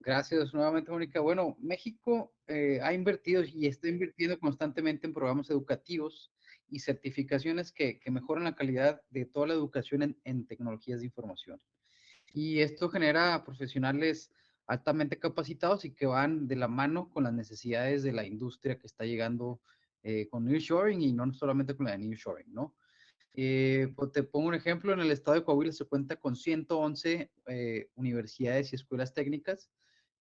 Gracias 0.00 0.52
nuevamente, 0.52 0.90
Mónica. 0.90 1.20
Bueno, 1.20 1.56
México 1.58 2.34
eh, 2.48 2.80
ha 2.82 2.92
invertido 2.92 3.42
y 3.42 3.66
está 3.66 3.88
invirtiendo 3.88 4.38
constantemente 4.38 5.06
en 5.06 5.14
programas 5.14 5.48
educativos 5.48 6.30
y 6.68 6.80
certificaciones 6.80 7.72
que, 7.72 7.98
mejoran 8.10 8.44
la 8.44 8.54
calidad 8.54 9.00
de 9.08 9.24
toda 9.24 9.46
la 9.46 9.54
educación 9.54 10.18
en, 10.22 10.46
tecnologías 10.46 11.00
de 11.00 11.06
información. 11.06 11.62
Y 12.34 12.60
esto 12.60 12.90
genera 12.90 13.42
profesionales 13.42 14.30
altamente 14.66 15.18
capacitados 15.18 15.84
y 15.84 15.94
que 15.94 16.06
van 16.06 16.48
de 16.48 16.56
la 16.56 16.68
mano 16.68 17.08
con 17.10 17.24
las 17.24 17.32
necesidades 17.32 18.02
de 18.02 18.12
la 18.12 18.26
industria 18.26 18.78
que 18.78 18.86
está 18.86 19.04
llegando 19.04 19.60
eh, 20.02 20.28
con 20.28 20.44
Nearshoring 20.44 21.02
y 21.02 21.12
no 21.12 21.32
solamente 21.32 21.74
con 21.74 21.86
la 21.86 21.92
de 21.92 21.98
Nearshoring, 21.98 22.52
¿no? 22.52 22.74
Eh, 23.38 23.92
pues 23.94 24.12
te 24.12 24.22
pongo 24.22 24.48
un 24.48 24.54
ejemplo, 24.54 24.94
en 24.94 25.00
el 25.00 25.10
estado 25.10 25.34
de 25.36 25.44
Coahuila 25.44 25.70
se 25.70 25.84
cuenta 25.84 26.16
con 26.16 26.36
111 26.36 27.30
eh, 27.48 27.90
universidades 27.94 28.72
y 28.72 28.76
escuelas 28.76 29.12
técnicas 29.12 29.70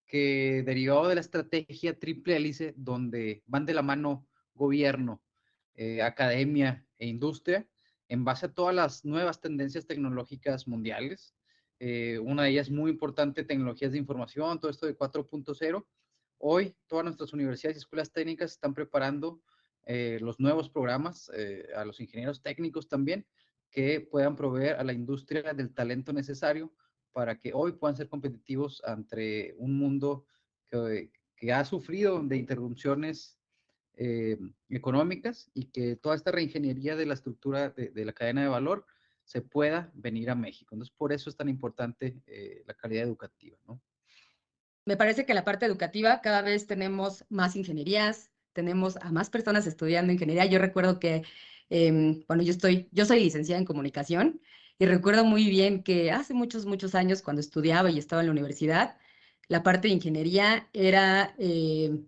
que 0.05 0.63
derivado 0.65 1.07
de 1.07 1.15
la 1.15 1.21
estrategia 1.21 1.97
triple 1.97 2.35
hélice, 2.35 2.73
donde 2.75 3.41
van 3.47 3.65
de 3.65 3.73
la 3.73 3.81
mano 3.81 4.27
gobierno, 4.53 5.23
eh, 5.75 6.01
academia 6.01 6.85
e 6.97 7.07
industria, 7.07 7.67
en 8.07 8.23
base 8.23 8.47
a 8.47 8.53
todas 8.53 8.75
las 8.75 9.05
nuevas 9.05 9.41
tendencias 9.41 9.87
tecnológicas 9.87 10.67
mundiales. 10.67 11.33
Eh, 11.79 12.19
una 12.19 12.43
de 12.43 12.49
ellas 12.49 12.69
muy 12.69 12.91
importante, 12.91 13.43
tecnologías 13.43 13.91
de 13.91 13.97
información, 13.97 14.59
todo 14.59 14.71
esto 14.71 14.85
de 14.85 14.97
4.0. 14.97 15.85
Hoy 16.37 16.75
todas 16.87 17.05
nuestras 17.05 17.33
universidades 17.33 17.77
y 17.77 17.79
escuelas 17.79 18.11
técnicas 18.11 18.51
están 18.51 18.73
preparando 18.73 19.41
eh, 19.85 20.17
los 20.21 20.39
nuevos 20.39 20.69
programas 20.69 21.31
a 21.75 21.85
los 21.85 21.99
ingenieros 21.99 22.41
técnicos 22.41 22.87
también 22.87 23.25
que 23.75 23.99
puedan 23.99 24.37
proveer 24.37 24.77
a 24.77 24.83
la 24.83 24.93
industria 24.93 25.53
del 25.53 25.73
talento 25.73 26.13
necesario 26.13 26.73
para 27.11 27.37
que 27.39 27.51
hoy 27.53 27.73
puedan 27.73 27.95
ser 27.95 28.09
competitivos 28.09 28.81
ante 28.85 29.53
un 29.57 29.77
mundo 29.77 30.25
que, 30.69 31.11
ha 31.53 31.63
sufrido 31.63 32.21
de 32.23 32.37
interrupciones 32.37 33.37
eh, 33.95 34.37
económicas 34.69 35.51
y 35.53 35.65
que 35.65 35.95
toda 35.95 36.15
esta 36.15 36.31
reingeniería 36.31 36.95
de 36.95 37.05
la 37.05 37.13
estructura 37.13 37.69
de, 37.69 38.05
la 38.05 38.13
cadena 38.13 38.41
de 38.41 38.47
valor 38.47 38.85
se 39.25 39.41
pueda 39.41 39.91
venir 39.93 40.29
a 40.29 40.35
México. 40.35 40.73
Entonces, 40.73 40.95
por 40.95 41.11
eso 41.11 41.29
es 41.29 41.35
tan 41.35 41.49
importante 41.49 42.21
eh, 42.27 42.63
la 42.65 42.73
calidad 42.73 43.03
educativa, 43.03 43.57
¿no? 43.67 43.81
Me 44.85 44.97
parece 44.97 45.25
que 45.25 45.33
la 45.33 45.43
parte 45.43 45.65
educativa 45.65 46.21
cada 46.21 46.41
vez 46.43 46.67
tenemos 46.67 47.25
más 47.29 47.55
ingenierías, 47.55 48.31
tenemos 48.53 48.97
a 48.97 49.11
más 49.11 49.29
personas 49.29 49.65
estudiando 49.65 50.13
ingeniería. 50.13 50.45
Yo 50.45 50.59
recuerdo 50.59 50.99
que, 50.99 51.23
eh, 51.69 52.23
bueno, 52.27 52.43
yo 52.43 52.51
estoy, 52.51 52.87
yo 52.91 53.05
soy 53.05 53.19
licenciada 53.19 53.59
en 53.59 53.65
comunicación 53.65 54.39
y 54.77 54.85
recuerdo 54.85 55.25
muy 55.25 55.49
bien 55.49 55.81
que 55.81 56.11
hace 56.11 56.35
muchos, 56.35 56.67
muchos 56.67 56.93
años 56.93 57.23
cuando 57.23 57.39
estudiaba 57.39 57.89
y 57.89 57.97
estaba 57.97 58.21
en 58.21 58.27
la 58.27 58.31
universidad, 58.31 58.97
la 59.47 59.63
parte 59.63 59.87
de 59.87 59.95
ingeniería 59.95 60.69
era 60.71 61.33
eh, 61.39 61.99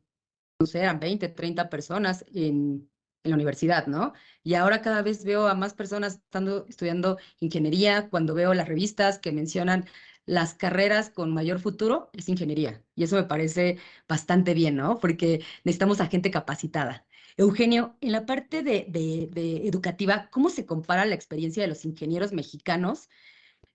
no 0.59 0.65
sé, 0.65 0.79
eran 0.79 0.99
20, 0.99 1.29
30 1.29 1.69
personas 1.69 2.25
en, 2.33 2.89
en, 3.23 3.31
la 3.31 3.35
universidad, 3.35 3.87
¿no? 3.87 4.13
Y 4.43 4.53
ahora 4.55 4.81
cada 4.81 5.01
vez 5.01 5.23
veo 5.25 5.47
a 5.47 5.55
más 5.55 5.73
personas 5.73 6.15
estando, 6.15 6.65
estudiando 6.67 7.17
ingeniería, 7.39 8.09
cuando 8.09 8.33
veo 8.33 8.53
las 8.53 8.67
revistas 8.67 9.19
que 9.19 9.31
mencionan 9.31 9.85
las 10.25 10.53
carreras 10.53 11.09
con 11.09 11.33
mayor 11.33 11.59
futuro, 11.59 12.09
es 12.13 12.29
ingeniería. 12.29 12.83
Y 12.95 13.03
eso 13.03 13.15
me 13.15 13.23
parece 13.23 13.77
bastante 14.07 14.53
bien, 14.53 14.75
¿no? 14.75 14.99
Porque 14.99 15.41
necesitamos 15.63 16.01
a 16.01 16.07
gente 16.07 16.31
capacitada. 16.31 17.05
Eugenio, 17.37 17.95
en 18.01 18.11
la 18.11 18.25
parte 18.25 18.63
de, 18.63 18.85
de, 18.89 19.67
educativa, 19.67 20.27
¿cómo 20.31 20.49
se 20.49 20.65
compara 20.65 21.05
la 21.05 21.15
experiencia 21.15 21.61
de 21.61 21.69
los 21.69 21.85
ingenieros 21.85 22.33
mexicanos 22.33 23.09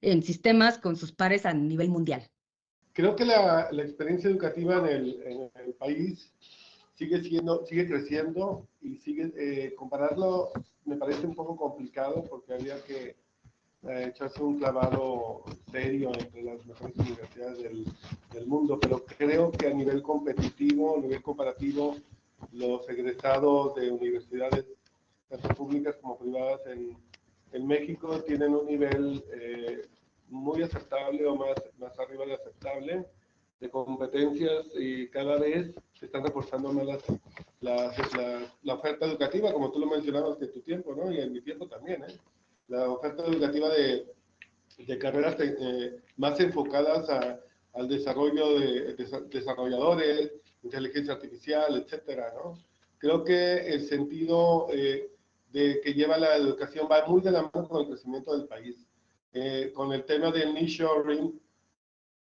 en 0.00 0.22
sistemas 0.22 0.78
con 0.78 0.96
sus 0.96 1.12
pares 1.12 1.46
a 1.46 1.54
nivel 1.54 1.88
mundial? 1.88 2.28
Creo 2.92 3.16
que 3.16 3.24
la, 3.24 3.68
la 3.70 3.82
experiencia 3.82 4.28
educativa 4.28 4.78
en 4.78 4.86
el, 4.86 5.22
en 5.22 5.50
el 5.64 5.74
país 5.74 6.32
sigue 6.94 7.22
siendo, 7.22 7.64
sigue 7.66 7.86
creciendo 7.86 8.66
y 8.80 8.96
sigue, 8.96 9.32
eh, 9.36 9.74
compararlo 9.74 10.52
me 10.84 10.96
parece 10.96 11.26
un 11.26 11.34
poco 11.34 11.56
complicado 11.56 12.24
porque 12.28 12.54
había 12.54 12.82
que 12.84 13.16
eh, 13.84 14.06
echarse 14.08 14.42
un 14.42 14.58
clavado 14.58 15.44
serio 15.70 16.12
entre 16.18 16.42
las 16.42 16.64
mejores 16.66 16.96
universidades 16.96 17.62
del, 17.62 17.84
del, 18.32 18.46
mundo, 18.46 18.78
pero 18.80 19.04
creo 19.04 19.50
que 19.52 19.66
a 19.66 19.74
nivel 19.74 20.02
competitivo, 20.02 20.96
a 20.96 21.00
nivel 21.00 21.22
comparativo, 21.22 21.96
los 22.52 22.88
egresados 22.88 23.74
de 23.76 23.90
universidades 23.90 24.66
tanto 25.28 25.48
públicas 25.54 25.96
como 26.00 26.18
privadas 26.18 26.60
en, 26.66 26.96
en 27.52 27.66
México 27.66 28.20
tienen 28.22 28.54
un 28.54 28.66
nivel 28.66 29.24
eh, 29.32 29.86
muy 30.28 30.62
aceptable 30.62 31.26
o 31.26 31.36
más, 31.36 31.54
más 31.78 31.98
arriba 31.98 32.26
de 32.26 32.34
aceptable 32.34 33.06
de 33.62 33.70
competencias 33.70 34.66
y 34.74 35.06
cada 35.08 35.38
vez 35.38 35.72
se 35.94 36.06
están 36.06 36.24
reforzando 36.24 36.72
más 36.72 36.84
las, 37.60 38.12
la, 38.64 38.74
oferta 38.74 39.06
educativa, 39.06 39.52
como 39.52 39.70
tú 39.70 39.78
lo 39.78 39.86
mencionabas 39.86 40.36
de 40.40 40.48
tu 40.48 40.60
tiempo, 40.62 40.96
¿no? 40.96 41.12
Y 41.12 41.20
en 41.20 41.32
mi 41.32 41.40
tiempo 41.40 41.68
también, 41.68 42.02
¿eh? 42.02 42.18
La 42.66 42.90
oferta 42.90 43.24
educativa 43.24 43.68
de, 43.68 44.06
de 44.78 44.98
carreras 44.98 45.36
eh, 45.38 46.00
más 46.16 46.40
enfocadas 46.40 47.08
a, 47.08 47.38
al 47.74 47.88
desarrollo 47.88 48.58
de, 48.58 48.96
desarrolladores, 49.30 50.32
inteligencia 50.64 51.14
artificial, 51.14 51.76
etcétera, 51.76 52.34
¿no? 52.34 52.58
Creo 52.98 53.22
que 53.22 53.58
el 53.58 53.86
sentido 53.86 54.66
eh, 54.72 55.08
de 55.52 55.80
que 55.82 55.94
lleva 55.94 56.18
la 56.18 56.34
educación 56.36 56.88
va 56.90 57.06
muy 57.06 57.20
de 57.20 57.30
la 57.30 57.42
mano 57.42 57.68
con 57.68 57.82
el 57.82 57.86
crecimiento 57.86 58.36
del 58.36 58.48
país. 58.48 58.84
Eh, 59.34 59.72
con 59.72 59.92
el 59.92 60.04
tema 60.04 60.30
del 60.30 60.52
nearshoring, 60.52 61.40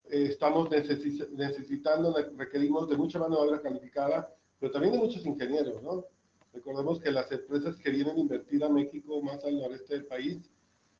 eh, 0.10 0.28
estamos 0.30 0.70
necesitando, 0.70 2.16
requerimos 2.38 2.90
de 2.90 2.98
mucha 2.98 3.20
mano 3.20 3.36
de 3.36 3.48
obra 3.48 3.62
calificada, 3.62 4.34
pero 4.60 4.72
también 4.72 4.94
de 4.94 5.00
muchos 5.00 5.26
ingenieros, 5.26 5.82
¿no? 5.82 6.06
Recordemos 6.54 7.00
que 7.00 7.12
las 7.12 7.32
empresas 7.32 7.76
que 7.78 7.90
vienen 7.90 8.16
a 8.16 8.20
invertir 8.20 8.64
a 8.64 8.70
México 8.70 9.22
más 9.22 9.44
al 9.44 9.58
noreste 9.58 9.96
del 9.96 10.06
país 10.06 10.50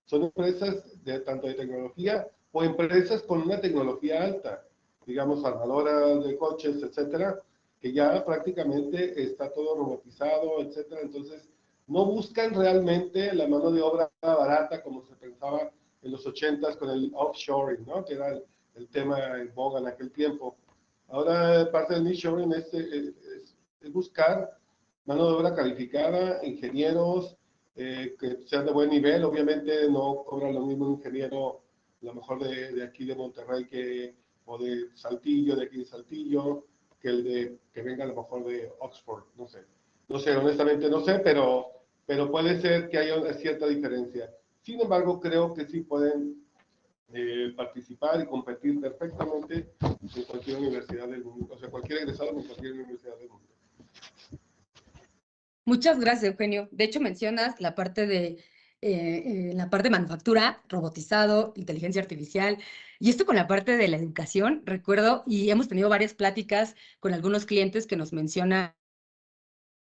son 0.06 0.24
empresas 0.24 1.04
de, 1.04 1.20
tanto 1.20 1.48
de 1.48 1.54
tecnología 1.54 2.28
o 2.52 2.64
empresas 2.64 3.22
con 3.24 3.44
una 3.44 3.62
tecnología 3.62 4.24
alta, 4.24 4.66
digamos 5.06 5.44
armadoras 5.46 6.24
de 6.26 6.38
coches, 6.38 6.82
etcétera, 6.82 7.40
que 7.80 7.94
ya 7.94 8.24
prácticamente 8.26 9.22
está 9.22 9.52
todo 9.52 9.76
robotizado, 9.76 10.62
etcétera. 10.62 11.02
Entonces, 11.02 11.48
no 11.88 12.06
buscan 12.06 12.54
realmente 12.54 13.34
la 13.34 13.48
mano 13.48 13.72
de 13.72 13.82
obra 13.82 14.10
barata 14.22 14.82
como 14.82 15.04
se 15.04 15.16
pensaba 15.16 15.72
en 16.02 16.12
los 16.12 16.26
80s 16.26 16.78
con 16.78 16.90
el 16.90 17.12
offshoring, 17.14 17.86
¿no? 17.86 18.04
Que 18.06 18.14
era 18.14 18.40
el 18.76 18.88
tema 18.90 19.40
en 19.40 19.54
boga 19.54 19.80
en 19.80 19.88
aquel 19.88 20.12
tiempo. 20.12 20.56
Ahora 21.10 21.70
parte 21.72 21.94
del 21.94 22.06
nearshoring 22.06 22.54
es, 22.54 22.74
es, 22.74 23.14
es, 23.82 23.94
buscar 23.94 24.58
mano 25.06 25.28
de 25.28 25.34
obra 25.34 25.54
calificada, 25.54 26.44
ingenieros 26.46 27.38
eh, 27.76 28.16
que 28.20 28.40
sean 28.46 28.66
de 28.66 28.72
buen 28.72 28.90
nivel. 28.90 29.24
Obviamente 29.24 29.90
no 29.90 30.24
cobra 30.26 30.52
lo 30.52 30.66
mismo 30.66 30.88
un 30.88 30.94
ingeniero, 30.94 31.62
a 32.02 32.06
lo 32.06 32.14
mejor 32.16 32.44
de, 32.44 32.72
de, 32.72 32.84
aquí 32.84 33.06
de 33.06 33.16
Monterrey 33.16 33.66
que, 33.66 34.16
o 34.46 34.58
de 34.58 34.88
Saltillo, 34.96 35.56
de 35.56 35.66
aquí 35.66 35.80
de 35.80 35.86
Saltillo, 35.86 36.66
que 37.00 37.10
el 37.10 37.24
de 37.24 37.60
que 37.74 37.82
venga 37.82 38.06
a 38.06 38.08
lo 38.08 38.16
mejor 38.16 38.46
de 38.46 38.72
Oxford, 38.80 39.24
no 39.36 39.48
sé. 39.48 39.66
No 40.08 40.20
sé, 40.20 40.36
honestamente 40.36 40.90
no 40.90 41.02
sé, 41.02 41.20
pero, 41.20 41.68
pero 42.06 42.32
puede 42.32 42.60
ser 42.62 42.90
que 42.90 42.98
haya 42.98 43.20
una 43.20 43.34
cierta 43.34 43.68
diferencia. 43.68 44.34
Sin 44.62 44.80
embargo, 44.80 45.20
creo 45.20 45.54
que 45.54 45.66
sí 45.66 45.82
pueden 45.82 46.43
eh, 47.16 47.54
participar 47.56 48.22
y 48.22 48.26
competir 48.26 48.80
perfectamente 48.82 49.76
en 49.82 50.24
cualquier 50.24 50.58
universidad 50.58 51.08
del 51.08 51.24
mundo, 51.24 51.54
o 51.54 51.58
sea, 51.60 51.70
cualquier 51.70 52.00
egresado 52.00 52.32
en 52.32 52.44
cualquier 52.44 52.74
universidad 52.74 53.18
del 53.18 53.30
mundo. 53.30 53.48
Muchas 55.66 56.00
gracias, 56.00 56.32
Eugenio. 56.32 56.68
De 56.72 56.84
hecho, 56.86 57.00
mencionas 57.00 57.62
la 57.62 57.76
parte 57.76 58.08
de 58.08 58.26
eh, 58.26 58.40
eh, 58.82 59.54
la 59.54 59.70
parte 59.70 59.90
de 59.90 59.92
manufactura, 59.92 60.62
robotizado, 60.68 61.54
inteligencia 61.56 62.02
artificial, 62.02 62.58
y 63.00 63.10
esto 63.12 63.26
con 63.26 63.36
la 63.36 63.48
parte 63.48 63.78
de 63.78 63.88
la 63.88 63.98
educación, 63.98 64.64
recuerdo, 64.66 65.24
y 65.26 65.52
hemos 65.52 65.68
tenido 65.68 65.90
varias 65.90 66.14
pláticas 66.14 66.76
con 67.00 67.14
algunos 67.14 67.46
clientes 67.46 67.88
que 67.88 67.96
nos 67.96 68.12
mencionan 68.12 68.74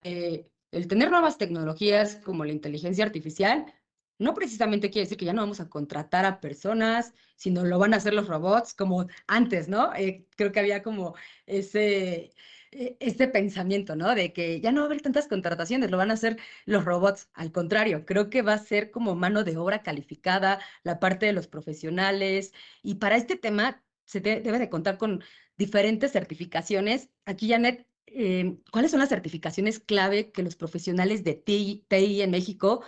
el 0.02 0.86
tener 0.88 1.10
nuevas 1.10 1.36
tecnologías 1.36 2.16
como 2.16 2.44
la 2.44 2.52
inteligencia 2.52 3.04
artificial 3.04 3.66
no 4.18 4.34
precisamente 4.34 4.90
quiere 4.90 5.06
decir 5.06 5.18
que 5.18 5.24
ya 5.24 5.32
no 5.32 5.42
vamos 5.42 5.60
a 5.60 5.68
contratar 5.68 6.24
a 6.24 6.40
personas, 6.40 7.14
sino 7.36 7.64
lo 7.64 7.78
van 7.78 7.94
a 7.94 7.98
hacer 7.98 8.14
los 8.14 8.28
robots 8.28 8.74
como 8.74 9.06
antes, 9.26 9.68
¿no? 9.68 9.94
Eh, 9.94 10.26
creo 10.36 10.52
que 10.52 10.60
había 10.60 10.82
como 10.82 11.14
ese, 11.46 12.32
e, 12.72 12.96
ese 13.00 13.28
pensamiento, 13.28 13.96
¿no? 13.96 14.14
De 14.14 14.32
que 14.32 14.60
ya 14.60 14.72
no 14.72 14.80
va 14.80 14.86
a 14.86 14.88
haber 14.88 15.02
tantas 15.02 15.28
contrataciones, 15.28 15.90
lo 15.90 15.96
van 15.96 16.10
a 16.10 16.14
hacer 16.14 16.38
los 16.66 16.84
robots. 16.84 17.28
Al 17.34 17.52
contrario, 17.52 18.04
creo 18.06 18.30
que 18.30 18.42
va 18.42 18.54
a 18.54 18.58
ser 18.58 18.90
como 18.90 19.14
mano 19.14 19.44
de 19.44 19.56
obra 19.56 19.82
calificada, 19.82 20.60
la 20.82 20.98
parte 21.00 21.26
de 21.26 21.32
los 21.32 21.46
profesionales. 21.46 22.52
Y 22.82 22.96
para 22.96 23.16
este 23.16 23.36
tema 23.36 23.82
se 24.04 24.20
debe 24.20 24.58
de 24.58 24.70
contar 24.70 24.98
con 24.98 25.22
diferentes 25.56 26.12
certificaciones. 26.12 27.10
Aquí, 27.26 27.48
Janet, 27.50 27.86
eh, 28.06 28.58
¿cuáles 28.72 28.90
son 28.90 29.00
las 29.00 29.08
certificaciones 29.10 29.80
clave 29.80 30.30
que 30.32 30.42
los 30.42 30.56
profesionales 30.56 31.24
de 31.24 31.34
TI, 31.34 31.84
en 31.90 32.30
México 32.30 32.82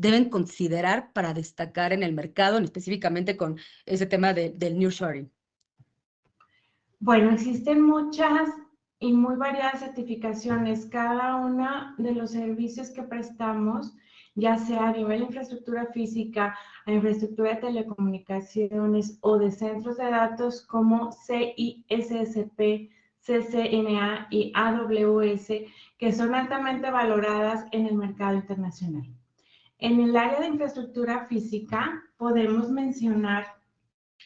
deben 0.00 0.30
considerar 0.30 1.12
para 1.12 1.34
destacar 1.34 1.92
en 1.92 2.02
el 2.02 2.14
mercado, 2.14 2.58
específicamente 2.58 3.36
con 3.36 3.58
ese 3.84 4.06
tema 4.06 4.32
de, 4.32 4.48
del 4.50 4.78
nearshoring? 4.78 5.30
Bueno, 6.98 7.30
existen 7.32 7.82
muchas 7.82 8.48
y 8.98 9.12
muy 9.12 9.36
variadas 9.36 9.80
certificaciones. 9.80 10.86
Cada 10.86 11.36
uno 11.36 11.94
de 11.98 12.14
los 12.14 12.30
servicios 12.30 12.88
que 12.90 13.02
prestamos, 13.02 13.94
ya 14.34 14.56
sea 14.56 14.88
a 14.88 14.92
nivel 14.92 15.20
de 15.20 15.26
infraestructura 15.26 15.86
física, 15.92 16.56
a 16.86 16.92
infraestructura 16.92 17.50
de 17.50 17.60
telecomunicaciones 17.60 19.18
o 19.20 19.36
de 19.36 19.50
centros 19.50 19.98
de 19.98 20.10
datos 20.10 20.66
como 20.66 21.12
CISSP, 21.12 22.90
CCNA 23.20 24.28
y 24.30 24.50
AWS, 24.54 25.48
que 25.98 26.12
son 26.12 26.34
altamente 26.34 26.90
valoradas 26.90 27.66
en 27.72 27.86
el 27.86 27.96
mercado 27.96 28.36
internacional. 28.36 29.19
En 29.80 29.98
el 29.98 30.14
área 30.14 30.40
de 30.40 30.48
infraestructura 30.48 31.24
física 31.24 32.02
podemos 32.18 32.70
mencionar 32.70 33.46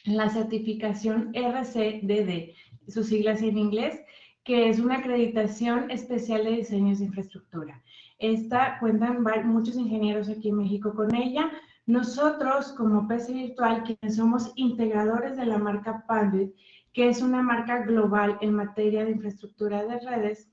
la 0.03 0.29
certificación 0.29 1.31
RCDD, 1.33 2.51
sus 2.89 3.07
siglas 3.07 3.41
en 3.41 3.57
inglés, 3.57 4.01
que 4.43 4.67
es 4.67 4.79
una 4.79 4.97
acreditación 4.97 5.89
especial 5.89 6.43
de 6.43 6.57
diseños 6.57 6.99
de 6.99 7.05
infraestructura. 7.05 7.81
Esta 8.19 8.77
cuentan 8.79 9.23
muchos 9.45 9.77
ingenieros 9.77 10.27
aquí 10.27 10.49
en 10.49 10.57
México 10.57 10.93
con 10.93 11.15
ella. 11.15 11.49
Nosotros, 11.85 12.73
como 12.73 13.07
PC 13.07 13.31
Virtual, 13.31 13.83
quienes 13.83 14.17
somos 14.17 14.51
integradores 14.57 15.37
de 15.37 15.45
la 15.45 15.57
marca 15.57 16.03
Panduit, 16.05 16.53
que 16.91 17.07
es 17.07 17.21
una 17.21 17.41
marca 17.41 17.79
global 17.85 18.37
en 18.41 18.53
materia 18.53 19.05
de 19.05 19.11
infraestructura 19.11 19.85
de 19.85 19.99
redes, 19.99 20.49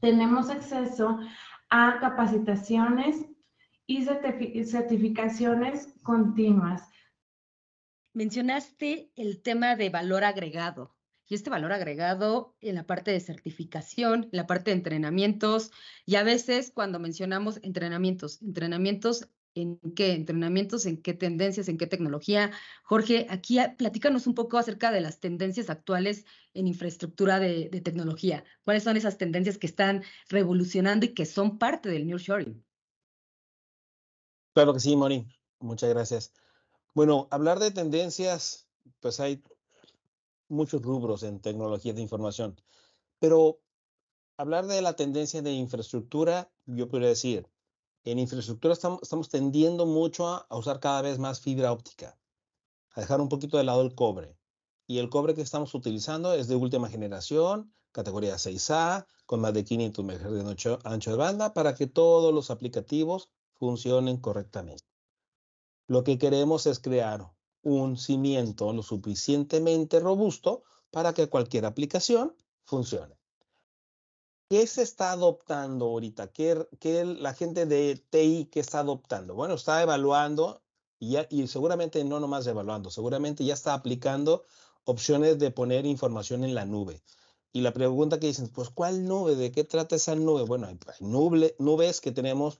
tenemos 0.00 0.50
acceso 0.50 1.18
a 1.70 1.98
capacitaciones 1.98 3.24
y 3.86 4.04
certificaciones 4.64 5.94
continuas. 6.02 6.82
Mencionaste 8.14 9.10
el 9.16 9.42
tema 9.42 9.76
de 9.76 9.90
valor 9.90 10.24
agregado 10.24 10.94
y 11.26 11.34
este 11.34 11.48
valor 11.48 11.72
agregado 11.72 12.54
en 12.60 12.74
la 12.74 12.86
parte 12.86 13.10
de 13.10 13.20
certificación, 13.20 14.24
en 14.24 14.30
la 14.32 14.46
parte 14.46 14.70
de 14.70 14.76
entrenamientos 14.76 15.70
y 16.04 16.16
a 16.16 16.22
veces 16.22 16.70
cuando 16.70 16.98
mencionamos 16.98 17.58
entrenamientos, 17.62 18.42
entrenamientos 18.42 19.30
en 19.54 19.78
qué, 19.94 20.12
entrenamientos 20.12 20.86
en 20.86 21.00
qué 21.00 21.14
tendencias, 21.14 21.68
en 21.68 21.78
qué 21.78 21.86
tecnología. 21.86 22.50
Jorge, 22.82 23.26
aquí 23.30 23.58
platícanos 23.78 24.26
un 24.26 24.34
poco 24.34 24.58
acerca 24.58 24.90
de 24.90 25.00
las 25.00 25.20
tendencias 25.20 25.70
actuales 25.70 26.26
en 26.54 26.66
infraestructura 26.66 27.38
de, 27.38 27.68
tecnología. 27.82 28.44
¿Cuáles 28.64 28.82
son 28.82 28.96
esas 28.96 29.18
tendencias 29.18 29.58
que 29.58 29.66
están 29.66 30.02
revolucionando 30.28 31.06
y 31.06 31.14
que 31.14 31.26
son 31.26 31.58
parte 31.58 31.88
del 31.88 32.06
nearshoring? 32.06 32.62
Claro 34.54 34.74
que 34.74 34.80
sí, 34.80 34.96
Moni. 34.96 35.26
Muchas 35.60 35.88
gracias. 35.88 36.32
Bueno, 36.94 37.26
hablar 37.30 37.58
de 37.58 37.70
tendencias, 37.70 38.68
pues 39.00 39.18
hay 39.20 39.42
muchos 40.48 40.82
rubros 40.82 41.22
en 41.22 41.40
tecnología 41.40 41.94
de 41.94 42.02
información, 42.02 42.60
pero 43.18 43.60
hablar 44.36 44.66
de 44.66 44.82
la 44.82 44.94
tendencia 44.94 45.40
de 45.40 45.52
infraestructura, 45.52 46.52
yo 46.66 46.88
podría 46.88 47.08
decir, 47.08 47.48
en 48.04 48.18
infraestructura 48.18 48.74
estamos, 48.74 49.28
tendiendo 49.30 49.86
mucho 49.86 50.26
a, 50.28 50.46
usar 50.50 50.80
cada 50.80 51.00
vez 51.00 51.18
más 51.18 51.40
fibra 51.40 51.72
óptica, 51.72 52.18
a 52.90 53.00
dejar 53.00 53.20
un 53.20 53.28
poquito 53.30 53.56
de 53.56 53.64
lado 53.64 53.80
el 53.82 53.94
cobre. 53.94 54.36
Y 54.86 54.98
el 54.98 55.08
cobre 55.08 55.34
que 55.34 55.42
estamos 55.42 55.74
utilizando 55.74 56.34
es 56.34 56.48
de 56.48 56.56
última 56.56 56.90
generación, 56.90 57.72
categoría 57.92 58.34
6A, 58.34 59.06
con 59.24 59.40
más 59.40 59.54
de 59.54 59.64
500 59.64 60.04
MHz 60.04 60.32
de 60.32 60.78
ancho 60.84 61.10
de 61.10 61.16
banda, 61.16 61.54
para 61.54 61.74
que 61.74 61.86
todos 61.86 62.34
los 62.34 62.50
aplicativos 62.50 63.30
funcionen 63.62 64.16
correctamente. 64.16 64.82
Lo 65.86 66.02
que 66.02 66.18
queremos 66.18 66.66
es 66.66 66.80
crear 66.80 67.30
un 67.62 67.96
cimiento 67.96 68.72
lo 68.72 68.82
suficientemente 68.82 70.00
robusto 70.00 70.64
para 70.90 71.14
que 71.14 71.28
cualquier 71.28 71.64
aplicación 71.64 72.34
funcione. 72.64 73.14
¿Qué 74.50 74.66
se 74.66 74.82
está 74.82 75.12
adoptando 75.12 75.84
ahorita? 75.84 76.32
¿Qué, 76.32 76.66
qué 76.80 77.04
la 77.04 77.34
gente 77.34 77.64
de 77.64 78.04
TI 78.10 78.46
que 78.46 78.58
está 78.58 78.80
adoptando? 78.80 79.36
Bueno, 79.36 79.54
está 79.54 79.80
evaluando 79.80 80.60
y, 80.98 81.46
seguramente 81.46 82.02
no 82.02 82.18
nomás 82.18 82.44
evaluando, 82.48 82.90
seguramente 82.90 83.44
ya 83.44 83.54
está 83.54 83.74
aplicando 83.74 84.44
opciones 84.82 85.38
de 85.38 85.52
poner 85.52 85.86
información 85.86 86.42
en 86.42 86.56
la 86.56 86.64
nube. 86.64 87.00
Y 87.52 87.60
la 87.60 87.72
pregunta 87.72 88.18
que 88.18 88.26
dicen, 88.26 88.48
pues, 88.48 88.70
¿cuál 88.70 89.06
nube? 89.06 89.36
¿De 89.36 89.52
qué 89.52 89.62
trata 89.62 89.94
esa 89.94 90.16
nube? 90.16 90.42
Bueno, 90.42 90.66
hay, 90.66 90.80
nubes 91.00 92.00
que 92.00 92.10
tenemos 92.10 92.58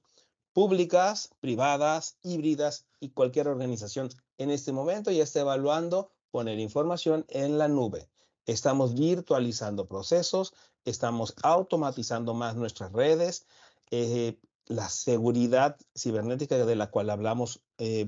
públicas, 0.52 1.30
privadas, 1.40 2.16
híbridas 2.22 2.86
y 3.00 3.10
cualquier 3.10 3.48
organización 3.48 4.10
en 4.38 4.50
este 4.50 4.72
momento 4.72 5.10
ya 5.10 5.22
está 5.22 5.40
evaluando 5.40 6.10
poner 6.30 6.58
información 6.58 7.24
en 7.28 7.58
la 7.58 7.68
nube. 7.68 8.08
Estamos 8.46 8.94
virtualizando 8.94 9.86
procesos, 9.86 10.54
estamos 10.84 11.34
automatizando 11.42 12.34
más 12.34 12.56
nuestras 12.56 12.92
redes. 12.92 13.46
Eh, 13.90 14.38
la 14.66 14.88
seguridad 14.88 15.76
cibernética 15.96 16.64
de 16.64 16.76
la 16.76 16.90
cual 16.90 17.10
hablamos 17.10 17.62
eh, 17.78 18.06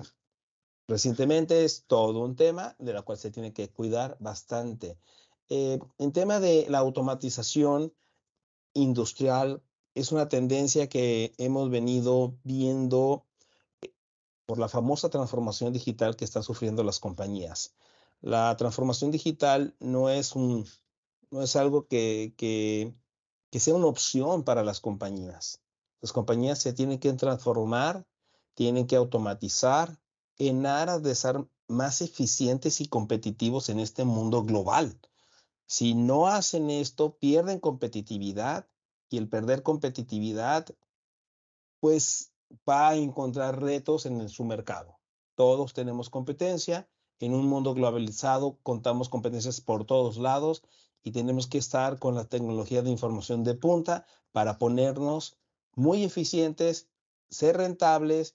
recientemente 0.88 1.64
es 1.64 1.84
todo 1.86 2.20
un 2.20 2.36
tema 2.36 2.74
de 2.78 2.92
la 2.92 3.02
cual 3.02 3.18
se 3.18 3.30
tiene 3.30 3.52
que 3.52 3.68
cuidar 3.68 4.16
bastante. 4.20 4.98
Eh, 5.48 5.78
en 5.98 6.12
tema 6.12 6.40
de 6.40 6.66
la 6.68 6.78
automatización 6.78 7.92
industrial, 8.72 9.62
es 9.94 10.12
una 10.12 10.28
tendencia 10.28 10.88
que 10.88 11.34
hemos 11.38 11.70
venido 11.70 12.36
viendo 12.42 13.24
por 14.46 14.58
la 14.58 14.68
famosa 14.68 15.08
transformación 15.08 15.72
digital 15.72 16.16
que 16.16 16.24
están 16.24 16.42
sufriendo 16.42 16.82
las 16.82 17.00
compañías. 17.00 17.74
La 18.20 18.56
transformación 18.56 19.10
digital 19.10 19.74
no 19.80 20.10
es, 20.10 20.34
un, 20.34 20.66
no 21.30 21.42
es 21.42 21.56
algo 21.56 21.86
que, 21.86 22.34
que, 22.36 22.94
que 23.50 23.60
sea 23.60 23.74
una 23.74 23.86
opción 23.86 24.42
para 24.42 24.64
las 24.64 24.80
compañías. 24.80 25.62
Las 26.00 26.12
compañías 26.12 26.58
se 26.58 26.72
tienen 26.72 26.98
que 26.98 27.12
transformar, 27.12 28.06
tienen 28.54 28.86
que 28.86 28.96
automatizar 28.96 29.98
en 30.38 30.66
aras 30.66 31.02
de 31.02 31.14
ser 31.14 31.46
más 31.68 32.02
eficientes 32.02 32.80
y 32.80 32.88
competitivos 32.88 33.68
en 33.68 33.80
este 33.80 34.04
mundo 34.04 34.42
global. 34.42 34.98
Si 35.66 35.94
no 35.94 36.26
hacen 36.26 36.68
esto, 36.68 37.16
pierden 37.16 37.60
competitividad 37.60 38.68
y 39.08 39.18
el 39.18 39.28
perder 39.28 39.62
competitividad, 39.62 40.66
pues 41.80 42.32
va 42.68 42.90
a 42.90 42.96
encontrar 42.96 43.60
retos 43.60 44.06
en 44.06 44.28
su 44.28 44.44
mercado. 44.44 44.98
Todos 45.34 45.72
tenemos 45.74 46.10
competencia. 46.10 46.88
En 47.20 47.34
un 47.34 47.46
mundo 47.46 47.74
globalizado 47.74 48.58
contamos 48.62 49.08
competencias 49.08 49.60
por 49.60 49.84
todos 49.84 50.16
lados 50.18 50.62
y 51.02 51.12
tenemos 51.12 51.46
que 51.46 51.58
estar 51.58 51.98
con 51.98 52.14
la 52.14 52.24
tecnología 52.24 52.82
de 52.82 52.90
información 52.90 53.44
de 53.44 53.54
punta 53.54 54.06
para 54.32 54.58
ponernos 54.58 55.36
muy 55.74 56.04
eficientes, 56.04 56.88
ser 57.28 57.56
rentables 57.56 58.34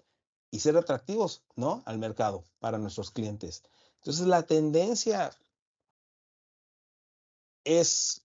y 0.52 0.60
ser 0.60 0.78
atractivos, 0.78 1.44
¿no? 1.56 1.84
Al 1.86 1.98
mercado 2.00 2.46
para 2.60 2.78
nuestros 2.78 3.12
clientes. 3.12 3.64
Entonces, 3.98 4.28
la 4.28 4.44
tendencia 4.44 5.32
es 7.64 8.24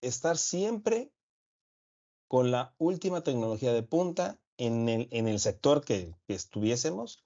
estar 0.00 0.36
siempre 0.36 1.12
con 2.28 2.50
la 2.50 2.74
última 2.78 3.22
tecnología 3.22 3.72
de 3.72 3.82
punta 3.82 4.38
en 4.58 4.88
el, 4.88 5.08
en 5.10 5.28
el 5.28 5.38
sector 5.38 5.84
que, 5.84 6.14
estuviésemos 6.28 7.24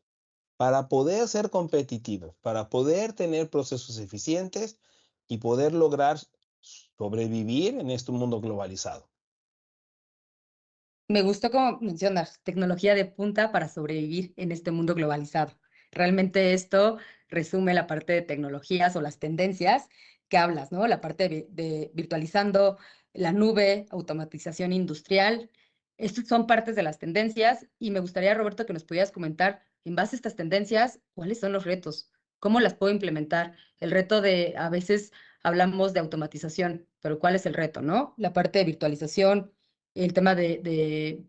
para 0.56 0.88
poder 0.88 1.26
ser 1.28 1.50
competitivos, 1.50 2.36
para 2.42 2.68
poder 2.68 3.14
tener 3.14 3.48
procesos 3.48 3.98
eficientes 3.98 4.78
y 5.26 5.38
poder 5.38 5.72
lograr 5.72 6.18
sobrevivir 6.60 7.78
en 7.78 7.90
este 7.90 8.12
mundo 8.12 8.40
globalizado. 8.40 9.08
Me 11.08 11.22
gustó 11.22 11.50
como 11.50 11.78
mencionas, 11.80 12.40
tecnología 12.42 12.94
de 12.94 13.06
punta 13.06 13.52
para 13.52 13.68
sobrevivir 13.68 14.34
en 14.36 14.52
este 14.52 14.70
mundo 14.70 14.94
globalizado. 14.94 15.58
Realmente 15.90 16.52
esto 16.52 16.98
resume 17.28 17.74
la 17.74 17.86
parte 17.86 18.12
de 18.12 18.22
tecnologías 18.22 18.94
o 18.96 19.00
las 19.00 19.18
tendencias 19.18 19.88
que 20.28 20.38
hablas, 20.38 20.70
¿no? 20.70 20.86
La 20.86 21.00
parte 21.00 21.48
de 21.50 21.90
virtualizando 21.94 22.78
la 23.12 23.32
nube, 23.32 23.86
automatización 23.90 24.72
industrial, 24.72 25.50
estas 26.00 26.26
son 26.26 26.46
partes 26.46 26.76
de 26.76 26.82
las 26.82 26.98
tendencias 26.98 27.66
y 27.78 27.90
me 27.90 28.00
gustaría, 28.00 28.34
Roberto, 28.34 28.64
que 28.64 28.72
nos 28.72 28.84
pudieras 28.84 29.12
comentar, 29.12 29.62
en 29.84 29.96
base 29.96 30.16
a 30.16 30.18
estas 30.18 30.34
tendencias, 30.34 30.98
cuáles 31.14 31.40
son 31.40 31.52
los 31.52 31.64
retos, 31.64 32.10
cómo 32.38 32.58
las 32.60 32.74
puedo 32.74 32.92
implementar. 32.92 33.54
El 33.80 33.90
reto 33.90 34.22
de, 34.22 34.54
a 34.56 34.70
veces 34.70 35.12
hablamos 35.42 35.92
de 35.92 36.00
automatización, 36.00 36.86
pero 37.00 37.18
¿cuál 37.18 37.34
es 37.34 37.44
el 37.44 37.54
reto, 37.54 37.82
no? 37.82 38.14
La 38.16 38.32
parte 38.32 38.58
de 38.58 38.64
virtualización, 38.64 39.52
el 39.94 40.14
tema 40.14 40.34
de, 40.34 41.22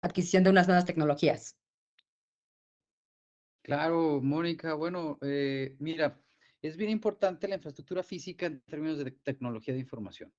adquisición 0.00 0.42
de 0.42 0.50
unas 0.50 0.66
nuevas 0.66 0.84
tecnologías. 0.84 1.56
Claro, 3.62 4.20
Mónica. 4.20 4.74
Bueno, 4.74 5.18
eh, 5.22 5.76
mira, 5.78 6.20
es 6.62 6.76
bien 6.76 6.90
importante 6.90 7.46
la 7.46 7.56
infraestructura 7.56 8.02
física 8.02 8.46
en 8.46 8.60
términos 8.62 8.98
de 8.98 9.10
tecnología 9.10 9.74
de 9.74 9.80
información. 9.80 10.32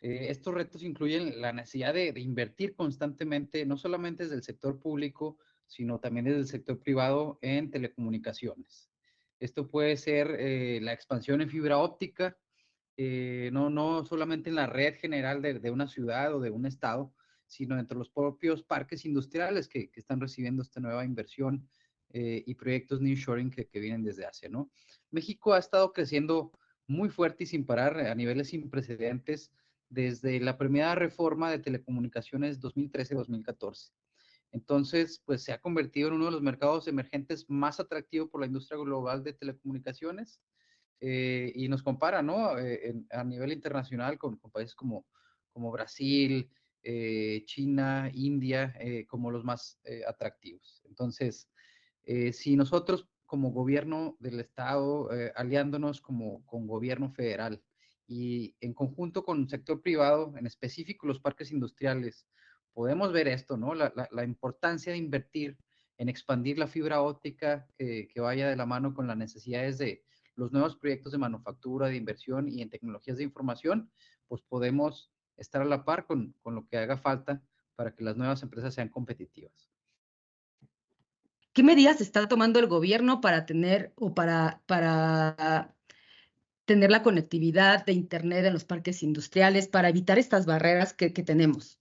Eh, 0.00 0.30
estos 0.30 0.54
retos 0.54 0.82
incluyen 0.82 1.40
la 1.40 1.52
necesidad 1.52 1.92
de, 1.92 2.12
invertir 2.16 2.74
constantemente, 2.74 3.66
no 3.66 3.76
solamente 3.76 4.24
desde 4.24 4.36
el 4.36 4.42
sector 4.42 4.80
público, 4.80 5.38
sino 5.66 6.00
también 6.00 6.24
desde 6.24 6.40
el 6.40 6.46
sector 6.46 6.80
privado 6.80 7.38
en 7.42 7.70
telecomunicaciones. 7.70 8.90
Esto 9.38 9.68
puede 9.68 9.96
ser 9.96 10.36
eh, 10.38 10.80
la 10.82 10.92
expansión 10.92 11.40
en 11.42 11.50
fibra 11.50 11.78
óptica, 11.78 12.36
eh, 12.96 13.50
no, 13.52 13.70
no 13.70 14.04
solamente 14.04 14.50
en 14.50 14.56
la 14.56 14.66
red 14.66 14.94
general 14.96 15.42
de, 15.42 15.58
de, 15.58 15.70
una 15.70 15.86
ciudad 15.86 16.34
o 16.34 16.40
de 16.40 16.50
un 16.50 16.66
estado, 16.66 17.14
sino 17.46 17.78
entre 17.78 17.96
los 17.98 18.10
propios 18.10 18.62
parques 18.62 19.04
industriales 19.04 19.68
que, 19.68 19.90
que 19.90 20.00
están 20.00 20.20
recibiendo 20.20 20.62
esta 20.62 20.80
nueva 20.80 21.04
inversión 21.04 21.68
y 22.12 22.56
proyectos 22.56 23.00
nearshoring 23.00 23.50
que, 23.52 23.68
que 23.68 23.78
vienen 23.78 24.02
desde 24.02 24.26
Asia, 24.26 24.48
¿no? 24.48 24.68
México 25.12 25.52
ha 25.52 25.60
estado 25.60 25.92
creciendo 25.92 26.50
muy 26.88 27.08
fuerte 27.08 27.44
y 27.44 27.46
sin 27.46 27.64
parar 27.64 28.00
a 28.00 28.16
niveles 28.16 28.48
sin 28.48 28.68
precedentes 28.68 29.52
desde 29.90 30.40
la 30.40 30.56
primera 30.56 30.94
reforma 30.94 31.50
de 31.50 31.58
telecomunicaciones 31.58 32.60
2013-2014. 32.60 33.90
Entonces, 34.52 35.22
pues 35.24 35.42
se 35.42 35.52
ha 35.52 35.60
convertido 35.60 36.08
en 36.08 36.14
uno 36.14 36.26
de 36.26 36.30
los 36.32 36.42
mercados 36.42 36.88
emergentes 36.88 37.48
más 37.48 37.78
atractivos 37.78 38.30
por 38.30 38.40
la 38.40 38.46
industria 38.46 38.78
global 38.78 39.22
de 39.22 39.32
telecomunicaciones 39.32 40.40
eh, 41.00 41.52
y 41.54 41.68
nos 41.68 41.82
compara, 41.82 42.22
¿no? 42.22 42.58
Eh, 42.58 42.94
a 43.10 43.24
nivel 43.24 43.52
internacional 43.52 44.18
con, 44.18 44.38
países 44.38 44.74
como, 44.74 45.06
como 45.52 45.70
Brasil, 45.70 46.50
eh, 46.82 47.42
China, 47.46 48.10
India, 48.12 48.74
como 49.08 49.30
los 49.30 49.44
más 49.44 49.78
atractivos. 50.06 50.82
Entonces, 50.86 51.48
si 52.32 52.56
nosotros 52.56 53.06
como 53.26 53.52
gobierno 53.52 54.16
del 54.18 54.40
Estado, 54.40 55.10
aliándonos 55.36 56.00
como 56.00 56.44
con 56.46 56.66
gobierno 56.66 57.12
federal, 57.12 57.62
y 58.10 58.56
en 58.60 58.74
conjunto 58.74 59.24
con 59.24 59.42
el 59.42 59.48
sector 59.48 59.80
privado, 59.80 60.34
en 60.36 60.44
específico 60.44 61.06
los 61.06 61.20
parques 61.20 61.52
industriales, 61.52 62.26
podemos 62.72 63.12
ver 63.12 63.28
esto, 63.28 63.56
¿no? 63.56 63.72
La, 63.72 63.92
la, 64.10 64.24
importancia 64.24 64.90
de 64.90 64.98
invertir 64.98 65.56
en 65.96 66.08
expandir 66.08 66.58
la 66.58 66.66
fibra 66.66 67.02
óptica 67.02 67.68
que 67.78 68.12
vaya 68.16 68.48
de 68.48 68.56
la 68.56 68.66
mano 68.66 68.94
con 68.94 69.06
las 69.06 69.16
necesidades 69.16 69.78
de 69.78 70.02
los 70.34 70.50
nuevos 70.50 70.74
proyectos 70.74 71.12
de 71.12 71.18
manufactura, 71.18 71.86
de 71.86 71.96
inversión 71.96 72.48
y 72.48 72.62
en 72.62 72.70
tecnologías 72.70 73.18
de 73.18 73.22
información, 73.22 73.92
pues 74.26 74.42
podemos 74.42 75.12
estar 75.36 75.62
a 75.62 75.66
la 75.66 75.84
par 75.84 76.06
con, 76.06 76.34
con 76.42 76.56
lo 76.56 76.66
que 76.66 76.78
haga 76.78 76.96
falta 76.96 77.40
para 77.76 77.94
que 77.94 78.02
las 78.02 78.16
nuevas 78.16 78.42
empresas 78.42 78.74
sean 78.74 78.88
competitivas. 78.88 79.70
¿Qué 81.52 81.62
medidas 81.62 82.00
está 82.00 82.26
tomando 82.26 82.58
el 82.58 82.66
gobierno 82.66 83.20
para 83.20 83.46
tener 83.46 83.92
o 83.94 84.14
para, 84.14 84.62
para 84.66 85.76
tener 86.70 86.92
la 86.92 87.02
conectividad 87.02 87.84
de 87.84 87.92
Internet 87.92 88.44
en 88.44 88.52
los 88.52 88.64
parques 88.64 89.02
industriales 89.02 89.66
para 89.66 89.88
evitar 89.88 90.20
estas 90.20 90.46
barreras 90.46 90.92
que, 90.92 91.10
tenemos? 91.10 91.80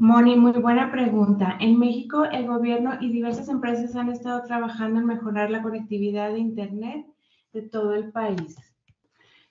Moni, 0.00 0.34
muy 0.34 0.52
buena 0.52 0.90
pregunta. 0.90 1.58
En 1.60 1.78
México, 1.78 2.24
el 2.24 2.46
gobierno 2.46 2.96
y 3.02 3.12
diversas 3.12 3.50
empresas 3.50 3.94
han 3.94 4.08
estado 4.08 4.44
trabajando 4.44 4.98
en 4.98 5.04
mejorar 5.04 5.50
la 5.50 5.60
conectividad 5.60 6.32
de 6.32 6.38
Internet 6.38 7.04
de 7.52 7.68
todo 7.68 7.92
el 7.92 8.10
país, 8.12 8.56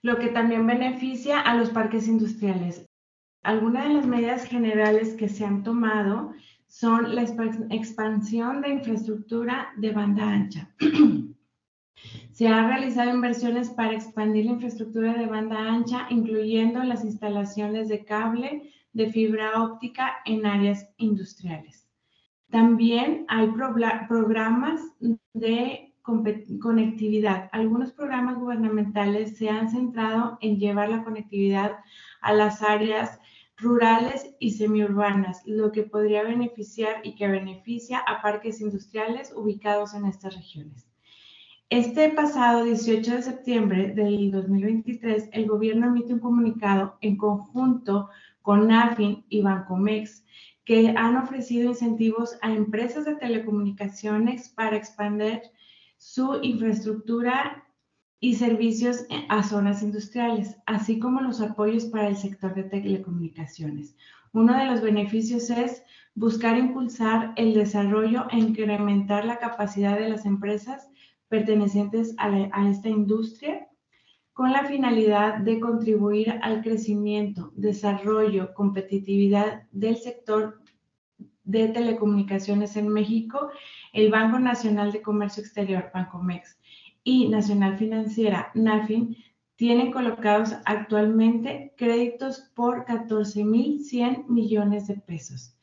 lo 0.01 0.17
que 0.17 0.30
también 0.30 0.65
beneficia 0.65 1.39
a 1.39 1.56
los 1.56 1.69
parques 1.69 2.08
industriales. 2.08 2.89
Algunas 3.43 3.89
de 3.89 3.93
las 3.93 4.08
medidas 4.08 4.45
generales 4.45 5.13
que 5.13 5.30
se 5.30 5.45
han 5.45 5.62
tomado 5.62 6.34
son 6.65 7.13
la 7.13 7.21
expansión 7.21 8.62
de 8.62 8.69
infraestructura 8.69 9.67
de 9.77 9.91
banda 9.91 10.27
ancha. 10.27 10.67
Se 12.31 12.47
han 12.47 12.69
realizado 12.69 13.11
inversiones 13.11 13.69
para 13.69 13.93
expandir 13.93 14.45
la 14.45 14.51
infraestructura 14.51 15.13
de 15.13 15.27
banda 15.27 15.59
ancha, 15.59 16.07
incluyendo 16.09 16.83
las 16.83 17.03
instalaciones 17.03 17.87
de 17.89 18.03
cable 18.03 18.71
de 18.93 19.11
fibra 19.11 19.63
óptica 19.63 20.17
en 20.25 20.45
áreas 20.45 20.89
industriales. 20.97 21.87
También 22.49 23.25
hay 23.29 23.47
programas 24.07 24.81
de 25.33 25.93
conectividad. 26.59 27.49
Algunos 27.51 27.93
programas 27.93 28.37
gubernamentales 28.37 29.37
se 29.37 29.49
han 29.49 29.69
centrado 29.69 30.37
en 30.41 30.59
llevar 30.59 30.89
la 30.89 31.03
conectividad 31.03 31.77
a 32.21 32.33
las 32.33 32.61
áreas 32.61 33.19
rurales 33.55 34.35
y 34.39 34.51
semiurbanas, 34.51 35.43
lo 35.45 35.71
que 35.71 35.83
podría 35.83 36.23
beneficiar 36.23 37.05
y 37.05 37.15
que 37.15 37.27
beneficia 37.27 37.99
a 37.99 38.21
parques 38.21 38.59
industriales 38.59 39.31
ubicados 39.35 39.93
en 39.93 40.05
estas 40.05 40.35
regiones. 40.35 40.90
Este 41.71 42.10
pasado 42.10 42.65
18 42.65 43.15
de 43.15 43.21
septiembre 43.21 43.93
del 43.93 44.29
2023, 44.29 45.29
el 45.31 45.47
gobierno 45.47 45.88
emite 45.88 46.13
un 46.13 46.19
comunicado 46.19 46.97
en 46.99 47.15
conjunto 47.15 48.10
con 48.41 48.67
NAFIN 48.67 49.23
y 49.29 49.41
Bancomex 49.41 50.25
que 50.65 50.93
han 50.97 51.15
ofrecido 51.15 51.69
incentivos 51.69 52.38
a 52.41 52.51
empresas 52.51 53.05
de 53.05 53.15
telecomunicaciones 53.15 54.49
para 54.49 54.75
expandir 54.75 55.43
su 55.95 56.39
infraestructura 56.41 57.65
y 58.19 58.36
servicios 58.36 59.05
a 59.29 59.41
zonas 59.41 59.81
industriales, 59.81 60.57
así 60.65 60.99
como 60.99 61.21
los 61.21 61.39
apoyos 61.39 61.86
para 61.86 62.10
el 62.10 62.17
sector 62.17 62.53
de 62.53 62.63
telecomunicaciones. 62.63 63.95
Uno 64.34 64.57
de 64.57 64.65
los 64.65 64.81
beneficios 64.81 65.49
es 65.49 65.84
buscar 66.15 66.57
impulsar 66.57 67.31
el 67.38 67.53
desarrollo 67.53 68.25
e 68.29 68.39
incrementar 68.39 69.23
la 69.23 69.39
capacidad 69.39 69.97
de 69.97 70.10
las 70.10 70.25
empresas 70.25 70.90
pertenecientes 71.31 72.13
a, 72.17 72.67
esta 72.69 72.89
industria 72.89 73.69
con 74.33 74.51
la 74.51 74.65
finalidad 74.65 75.37
de 75.37 75.61
contribuir 75.61 76.37
al 76.41 76.61
crecimiento, 76.61 77.53
desarrollo, 77.55 78.53
competitividad 78.53 79.63
del 79.71 79.95
sector 79.95 80.61
de 81.45 81.69
telecomunicaciones 81.69 82.75
en 82.75 82.89
México, 82.89 83.49
el 83.93 84.11
Banco 84.11 84.39
Nacional 84.39 84.91
de 84.91 85.01
Comercio 85.01 85.41
Exterior, 85.41 85.89
Bancomex, 85.93 86.59
y 87.03 87.29
Nacional 87.29 87.77
Financiera, 87.77 88.51
NAFIN, 88.53 89.15
tienen 89.55 89.91
colocados 89.91 90.53
actualmente 90.65 91.73
créditos 91.77 92.51
por 92.55 92.83
14.100 92.85 94.27
millones 94.27 94.87
de 94.87 94.95
pesos. 94.95 95.55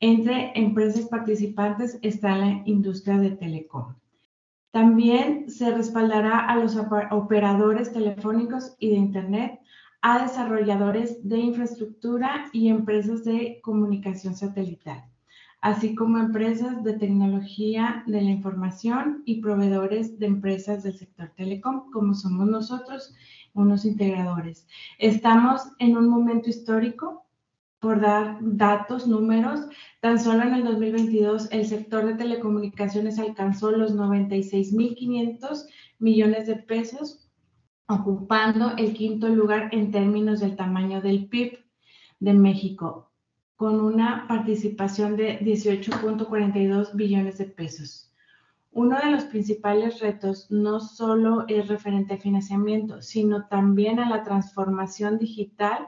Entre 0.00 0.52
empresas 0.54 1.06
participantes 1.06 1.98
está 2.02 2.36
la 2.36 2.62
industria 2.66 3.16
de 3.16 3.30
telecom. 3.30 3.94
También 4.74 5.48
se 5.48 5.70
respaldará 5.70 6.40
a 6.40 6.56
los 6.56 6.76
operadores 6.76 7.92
telefónicos 7.92 8.74
y 8.80 8.90
de 8.90 8.96
Internet, 8.96 9.60
a 10.02 10.20
desarrolladores 10.20 11.28
de 11.28 11.38
infraestructura 11.38 12.46
y 12.52 12.66
empresas 12.66 13.22
de 13.22 13.60
comunicación 13.62 14.34
satelital, 14.34 15.04
así 15.60 15.94
como 15.94 16.18
empresas 16.18 16.82
de 16.82 16.94
tecnología 16.94 18.02
de 18.08 18.20
la 18.20 18.30
información 18.32 19.22
y 19.24 19.40
proveedores 19.40 20.18
de 20.18 20.26
empresas 20.26 20.82
del 20.82 20.98
sector 20.98 21.30
telecom, 21.36 21.92
como 21.92 22.12
somos 22.12 22.48
nosotros, 22.48 23.14
unos 23.52 23.84
integradores. 23.84 24.66
Estamos 24.98 25.68
en 25.78 25.96
un 25.96 26.08
momento 26.08 26.50
histórico 26.50 27.23
por 27.84 28.00
dar 28.00 28.38
datos, 28.40 29.06
números, 29.06 29.60
tan 30.00 30.18
solo 30.18 30.42
en 30.44 30.54
el 30.54 30.64
2022 30.64 31.48
el 31.52 31.66
sector 31.66 32.06
de 32.06 32.14
telecomunicaciones 32.14 33.18
alcanzó 33.18 33.72
los 33.72 33.94
96.500 33.94 35.66
millones 35.98 36.46
de 36.46 36.56
pesos, 36.56 37.28
ocupando 37.86 38.72
el 38.78 38.94
quinto 38.94 39.28
lugar 39.28 39.68
en 39.72 39.90
términos 39.90 40.40
del 40.40 40.56
tamaño 40.56 41.02
del 41.02 41.28
PIB 41.28 41.58
de 42.20 42.32
México, 42.32 43.10
con 43.54 43.78
una 43.78 44.26
participación 44.28 45.14
de 45.16 45.40
18.42 45.40 46.94
billones 46.94 47.36
de 47.36 47.44
pesos. 47.44 48.10
Uno 48.72 48.96
de 48.98 49.10
los 49.10 49.24
principales 49.24 50.00
retos 50.00 50.50
no 50.50 50.80
solo 50.80 51.44
es 51.48 51.68
referente 51.68 52.14
al 52.14 52.20
financiamiento, 52.20 53.02
sino 53.02 53.46
también 53.48 54.00
a 54.00 54.08
la 54.08 54.22
transformación 54.22 55.18
digital 55.18 55.86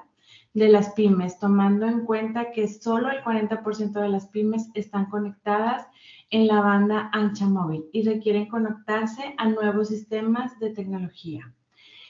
de 0.57 0.71
las 0.71 0.95
pymes, 0.95 1.39
tomando 1.39 1.85
en 1.85 2.07
cuenta 2.07 2.51
que 2.51 2.67
solo 2.67 3.11
el 3.11 3.23
40% 3.23 3.93
de 3.93 4.09
las 4.09 4.29
pymes 4.29 4.71
están 4.73 5.05
conectadas 5.11 5.87
en 6.31 6.47
la 6.47 6.63
banda 6.63 7.11
ancha 7.13 7.47
móvil 7.47 7.85
y 7.93 8.03
requieren 8.05 8.47
conectarse 8.49 9.35
a 9.37 9.51
nuevos 9.51 9.89
sistemas 9.89 10.59
de 10.59 10.71
tecnología. 10.71 11.53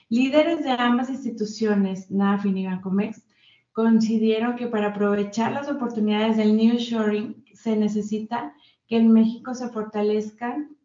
Líderes 0.09 0.63
de 0.63 0.71
ambas 0.71 1.11
instituciones, 1.11 2.09
NAFIN 2.09 2.57
y 2.57 2.67
Bancomex, 2.67 3.27
consideraron 3.73 4.55
que 4.55 4.69
para 4.69 4.91
aprovechar 4.91 5.51
las 5.51 5.69
oportunidades 5.69 6.37
del 6.37 6.57
New 6.57 6.77
Shoring 6.77 7.45
se 7.53 7.75
necesita 7.75 8.55
que 8.87 8.97
en 8.97 9.13
México 9.13 9.55
se 9.55 9.71
fortalezcan 9.71 10.77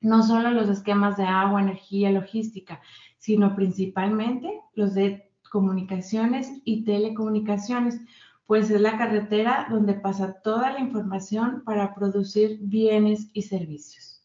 no 0.00 0.24
solo 0.24 0.50
los 0.50 0.68
esquemas 0.68 1.16
de 1.16 1.24
agua, 1.24 1.62
energía, 1.62 2.10
logística, 2.10 2.80
sino 3.18 3.54
principalmente 3.54 4.60
los 4.74 4.94
de 4.94 5.25
comunicaciones 5.48 6.50
y 6.64 6.84
telecomunicaciones, 6.84 8.00
pues 8.46 8.70
es 8.70 8.80
la 8.80 8.96
carretera 8.96 9.66
donde 9.70 9.94
pasa 9.94 10.40
toda 10.42 10.72
la 10.72 10.80
información 10.80 11.62
para 11.64 11.94
producir 11.94 12.58
bienes 12.60 13.30
y 13.32 13.42
servicios. 13.42 14.22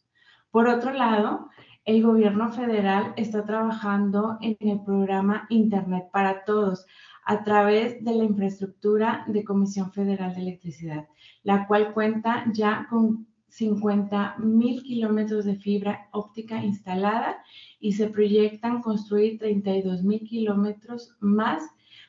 Por 0.51 0.67
otro 0.67 0.93
lado, 0.93 1.49
el 1.85 2.03
gobierno 2.03 2.51
federal 2.51 3.13
está 3.15 3.43
trabajando 3.43 4.37
en 4.41 4.55
el 4.59 4.81
programa 4.81 5.47
Internet 5.49 6.09
para 6.11 6.43
Todos 6.43 6.85
a 7.25 7.43
través 7.43 8.03
de 8.03 8.13
la 8.13 8.23
infraestructura 8.23 9.23
de 9.27 9.43
Comisión 9.43 9.91
Federal 9.91 10.35
de 10.35 10.41
Electricidad, 10.41 11.07
la 11.43 11.65
cual 11.67 11.93
cuenta 11.93 12.45
ya 12.53 12.87
con 12.89 13.27
50 13.51 14.37
mil 14.39 14.81
kilómetros 14.81 15.45
de 15.45 15.55
fibra 15.55 16.09
óptica 16.11 16.63
instalada 16.63 17.43
y 17.79 17.93
se 17.93 18.07
proyectan 18.07 18.81
construir 18.81 19.37
32 19.39 20.03
mil 20.03 20.21
kilómetros 20.21 21.15
más 21.19 21.63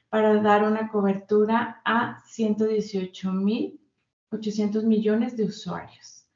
para 0.08 0.40
dar 0.40 0.64
una 0.64 0.88
cobertura 0.88 1.82
a 1.84 2.22
118 2.26 3.32
mil 3.32 3.78
800 4.32 4.84
millones 4.84 5.36
de 5.36 5.44
usuarios. 5.44 6.26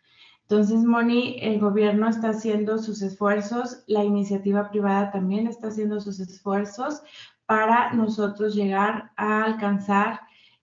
Entonces, 0.42 0.84
Moni, 0.84 1.38
el 1.40 1.58
gobierno 1.58 2.08
está 2.08 2.28
haciendo 2.30 2.78
sus 2.78 3.02
esfuerzos, 3.02 3.82
la 3.88 4.04
iniciativa 4.04 4.70
privada 4.70 5.10
también 5.10 5.46
está 5.46 5.68
haciendo 5.68 6.00
sus 6.00 6.20
esfuerzos 6.20 7.02
para 7.46 7.92
nosotros 7.94 8.54
llegar 8.54 9.12
a 9.16 9.42
alcanzar 9.42 10.20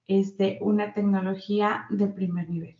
este, 0.07 0.59
una 0.61 0.93
tecnología 0.93 1.85
de 1.89 2.07
primer 2.07 2.49
nivel. 2.49 2.77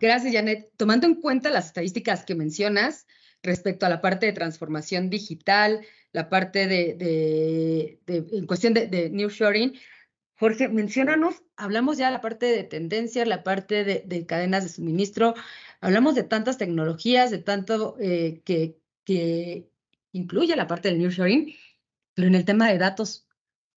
Gracias, 0.00 0.32
Janet. 0.32 0.70
Tomando 0.76 1.06
en 1.06 1.20
cuenta 1.20 1.50
las 1.50 1.66
estadísticas 1.66 2.24
que 2.24 2.34
mencionas 2.34 3.06
respecto 3.42 3.86
a 3.86 3.88
la 3.88 4.00
parte 4.00 4.26
de 4.26 4.32
transformación 4.32 5.10
digital, 5.10 5.80
la 6.12 6.28
parte 6.28 6.66
de, 6.66 7.98
en 8.06 8.46
cuestión 8.46 8.74
de, 8.74 8.86
de 8.86 9.10
New 9.10 9.28
Shoring, 9.28 9.74
Jorge, 10.36 10.68
menciónanos, 10.68 11.42
hablamos 11.56 11.96
ya 11.96 12.06
de 12.06 12.12
la 12.12 12.20
parte 12.20 12.46
de 12.46 12.64
tendencias, 12.64 13.26
la 13.28 13.44
parte 13.44 13.84
de, 13.84 14.26
cadenas 14.26 14.64
de 14.64 14.68
suministro, 14.68 15.34
hablamos 15.80 16.14
de 16.14 16.24
tantas 16.24 16.58
tecnologías, 16.58 17.30
de 17.30 17.38
tanto 17.38 17.96
eh, 18.00 18.42
que, 18.44 18.76
que 19.04 19.70
incluye 20.12 20.56
la 20.56 20.66
parte 20.66 20.88
del 20.88 20.98
New 20.98 21.10
Shoring, 21.10 21.54
pero 22.14 22.28
en 22.28 22.34
el 22.34 22.44
tema 22.44 22.68
de 22.68 22.78
datos, 22.78 23.28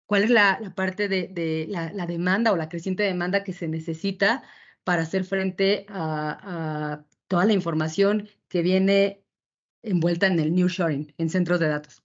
¿cuál 0.08 0.24
es 0.24 0.30
la, 0.32 0.74
parte 0.76 1.08
de, 1.08 1.68
la, 1.70 2.06
demanda 2.08 2.52
o 2.52 2.58
la 2.58 2.70
creciente 2.70 3.04
demanda 3.04 3.44
que 3.44 3.54
se 3.54 3.68
necesita 3.68 4.44
para 4.88 5.02
hacer 5.02 5.26
frente 5.26 5.86
a, 5.90 7.04
toda 7.28 7.44
la 7.44 7.52
información 7.52 8.30
que 8.48 8.62
viene 8.62 9.22
envuelta 9.84 10.28
en 10.28 10.40
el 10.40 10.56
New 10.56 10.70
Shoring, 10.70 11.14
en 11.18 11.30
centros 11.30 11.60
de 11.60 11.68
datos? 11.68 12.02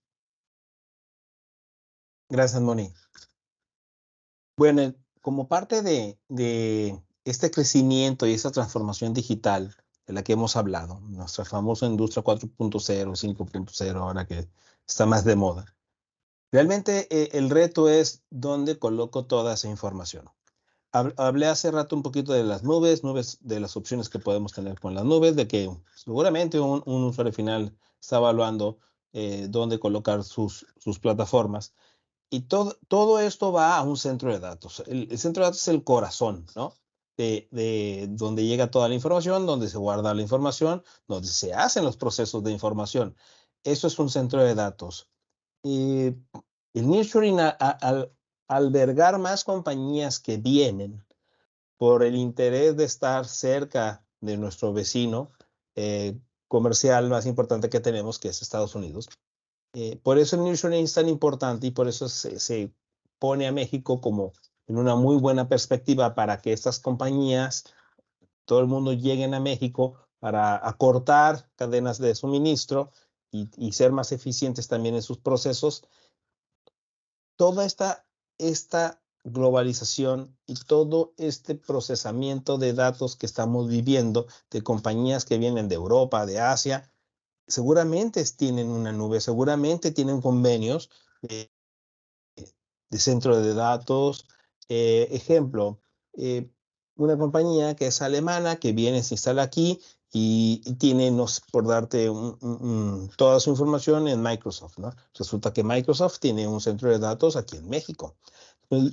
Gracias, 2.29 2.61
Moni. 2.61 2.93
Bueno, 4.57 4.97
como 5.21 5.47
parte 5.47 5.83
de, 5.83 6.99
este 7.25 7.53
crecimiento 7.53 8.27
y 8.27 8.33
esta 8.33 8.51
transformación 8.51 9.15
digital 9.15 9.77
de 10.09 10.15
la 10.15 10.25
que 10.25 10.33
hemos 10.33 10.57
hablado, 10.57 10.99
nuestra 11.03 11.45
famosa 11.45 11.87
industria 11.87 12.25
4.0, 12.25 12.57
5.0, 12.59 13.95
ahora 13.95 14.27
que 14.27 14.49
está 14.89 15.07
más 15.07 15.25
de 15.25 15.37
moda, 15.37 15.73
realmente 16.51 17.07
eh, 17.11 17.29
el 17.35 17.49
reto 17.49 17.89
es 17.89 18.25
dónde 18.31 18.81
coloco 18.81 19.25
toda 19.25 19.55
esa 19.55 19.69
información. 19.69 20.29
Hablé 20.93 21.47
hace 21.47 21.71
rato 21.71 21.97
un 21.97 22.03
poquito 22.03 22.35
de 22.35 22.45
las 22.45 22.63
nubes, 22.65 23.03
nubes 23.03 23.39
de 23.41 23.61
las 23.61 23.77
opciones 23.79 24.11
que 24.11 24.19
podemos 24.19 24.53
tener 24.53 24.79
con 24.79 24.95
las 24.95 25.05
nubes, 25.05 25.35
de 25.37 25.49
que 25.49 25.75
seguramente 25.95 26.61
un, 26.61 26.83
usuario 26.87 27.33
final 27.33 27.75
está 27.99 28.19
evaluando 28.19 28.79
eh, 29.15 29.47
dónde 29.49 29.81
colocar 29.81 30.23
sus, 30.23 30.67
sus 30.79 30.99
plataformas. 30.99 31.73
Y 32.29 32.43
todo, 32.43 32.77
todo 32.89 33.21
esto 33.21 33.53
va 33.53 33.77
a 33.77 33.83
un 33.83 33.97
centro 33.97 34.33
de 34.33 34.41
datos. 34.41 34.83
El, 34.87 35.19
centro 35.19 35.43
de 35.43 35.47
datos 35.49 35.63
es 35.63 35.69
el 35.69 35.83
corazón, 35.83 36.47
¿no? 36.55 36.75
De, 37.17 37.49
de, 37.51 38.09
donde 38.11 38.45
llega 38.45 38.71
toda 38.71 38.89
la 38.89 38.95
información, 38.95 39.47
donde 39.47 39.69
se 39.69 39.79
guarda 39.79 40.15
la 40.15 40.23
información, 40.23 40.83
donde 41.09 41.29
se 41.29 41.55
hacen 41.55 41.85
los 41.85 41.97
procesos 41.97 42.43
de 42.43 42.53
información. 42.53 43.17
Eso 43.65 43.87
es 43.87 43.99
un 43.99 44.11
centro 44.11 44.43
de 44.43 44.55
datos. 44.55 45.09
Y 45.63 46.07
el 46.75 46.91
nearshoring, 46.91 47.39
al 47.41 48.13
albergar 48.57 49.19
más 49.19 49.45
compañías 49.45 50.21
que 50.21 50.37
vienen 50.37 51.05
por 51.77 52.03
el 52.03 52.15
interés 52.15 52.77
de 52.77 52.85
estar 52.85 53.27
cerca 53.27 54.05
de 54.21 54.37
nuestro 54.37 54.73
vecino 54.73 55.33
eh, 55.75 56.19
comercial 56.49 57.09
más 57.09 57.27
importante 57.27 57.69
que 57.69 57.81
tenemos, 57.81 58.19
que 58.19 58.29
es 58.29 58.43
Estados 58.43 58.75
Unidos, 58.75 59.09
eh, 59.75 59.99
por 60.03 60.19
eso 60.19 60.37
el 60.37 60.45
nearshoring 60.45 60.85
es 60.85 60.93
tan 60.93 61.09
importante 61.09 61.67
y 61.67 61.71
por 61.71 61.89
eso 61.89 62.09
se, 62.09 62.73
pone 63.19 63.47
a 63.47 63.53
México 63.53 64.01
como 64.01 64.33
en 64.67 64.77
una 64.77 64.97
muy 64.97 65.17
buena 65.17 65.49
perspectiva 65.49 66.15
para 66.15 66.41
que 66.41 66.53
estas 66.53 66.81
compañías, 66.81 67.65
todo 68.45 68.61
el 68.61 68.67
mundo 68.67 68.93
lleguen 68.93 69.33
a 69.33 69.41
México 69.41 69.95
para 70.19 70.57
acortar 70.69 71.49
cadenas 71.57 71.99
de 71.99 72.15
suministro 72.15 72.91
y, 73.31 73.73
ser 73.73 73.93
más 73.93 74.13
eficientes 74.13 74.69
también 74.69 74.95
en 74.95 75.03
sus 75.03 75.19
procesos. 75.19 75.87
Toda 77.37 77.65
esta, 77.65 78.05
esta 78.39 79.03
globalización 79.25 80.37
y 80.47 80.55
todo 80.55 81.15
este 81.17 81.55
procesamiento 81.55 82.59
de 82.59 82.73
datos 82.73 83.17
que 83.17 83.27
estamos 83.27 83.69
viviendo 83.69 84.27
de 84.51 84.63
compañías 84.63 85.25
que 85.25 85.39
vienen 85.39 85.69
de 85.69 85.77
Europa, 85.77 86.27
de 86.27 86.41
Asia, 86.41 86.91
seguramente 87.47 88.25
tienen 88.37 88.69
una 88.69 88.93
nube, 88.93 89.21
seguramente 89.21 89.93
tienen 89.93 90.21
convenios 90.21 90.91
de, 91.23 91.51
centro 92.99 93.41
de 93.41 93.55
datos. 93.55 94.27
Eh, 94.69 95.09
ejemplo, 95.13 95.81
eh, 96.15 96.51
una 96.97 97.17
compañía 97.17 97.77
que 97.77 97.87
es 97.87 98.03
alemana, 98.03 98.57
que 98.57 98.73
viene, 98.73 99.03
se 99.03 99.15
instala 99.15 99.43
aquí 99.43 99.81
y, 100.13 100.59
tiene, 100.75 101.11
no 101.11 101.27
por 101.51 101.67
darte 101.67 102.11
toda 103.17 103.41
su 103.41 103.51
información 103.51 104.09
en 104.09 104.23
Microsoft. 104.23 104.79
¿no? 104.79 104.93
Resulta 105.15 105.53
que 105.53 105.65
Microsoft 105.65 106.19
tiene 106.19 106.47
un 106.47 106.61
centro 106.61 106.91
de 106.91 106.99
datos 106.99 107.37
aquí 107.37 107.57
en 107.57 107.69
México. 107.69 108.15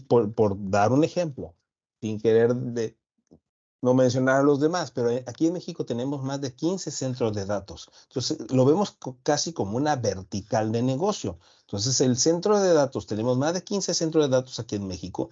Por, 0.08 0.34
por 0.34 0.55
dar 0.69 0.91
un 0.91 1.03
ejemplo, 1.03 1.55
sin 2.01 2.19
querer 2.19 2.53
de, 2.53 2.97
no 3.82 3.93
mencionar 3.93 4.38
a 4.38 4.43
los 4.43 4.60
demás, 4.60 4.91
pero 4.91 5.10
eh, 5.10 5.23
aquí 5.27 5.47
en 5.47 5.53
México 5.53 5.86
tenemos 5.86 6.21
más 6.23 6.41
de 6.41 6.53
15 6.53 6.91
centros 6.91 7.34
de 7.34 7.45
datos. 7.45 7.89
Entonces, 8.08 8.51
lo 8.51 8.65
vemos 8.65 8.97
casi 9.23 9.53
como 9.53 9.77
una 9.77 9.95
vertical 9.95 10.71
de 10.71 10.82
negocio. 10.82 11.39
Entonces, 11.62 12.01
el 12.01 12.17
centro 12.17 12.60
de 12.60 12.73
datos, 12.73 13.08
tenemos 13.08 13.38
más 13.38 13.53
de 13.53 13.63
15 13.63 13.93
centros 13.93 14.25
de 14.25 14.29
datos 14.29 14.60
aquí 14.60 14.75
en 14.75 14.88
México. 14.88 15.29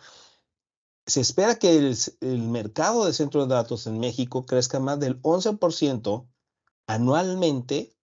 Se 1.07 1.21
espera 1.21 1.55
que 1.55 1.77
el, 1.77 2.41
mercado 2.49 3.05
de 3.05 3.13
centros 3.13 3.47
de 3.47 3.55
datos 3.55 3.87
en 3.87 3.97
México 3.99 4.45
crezca 4.45 4.79
más 4.79 4.99
del 4.99 5.21
11% 5.21 6.27
anualmente 6.85 7.95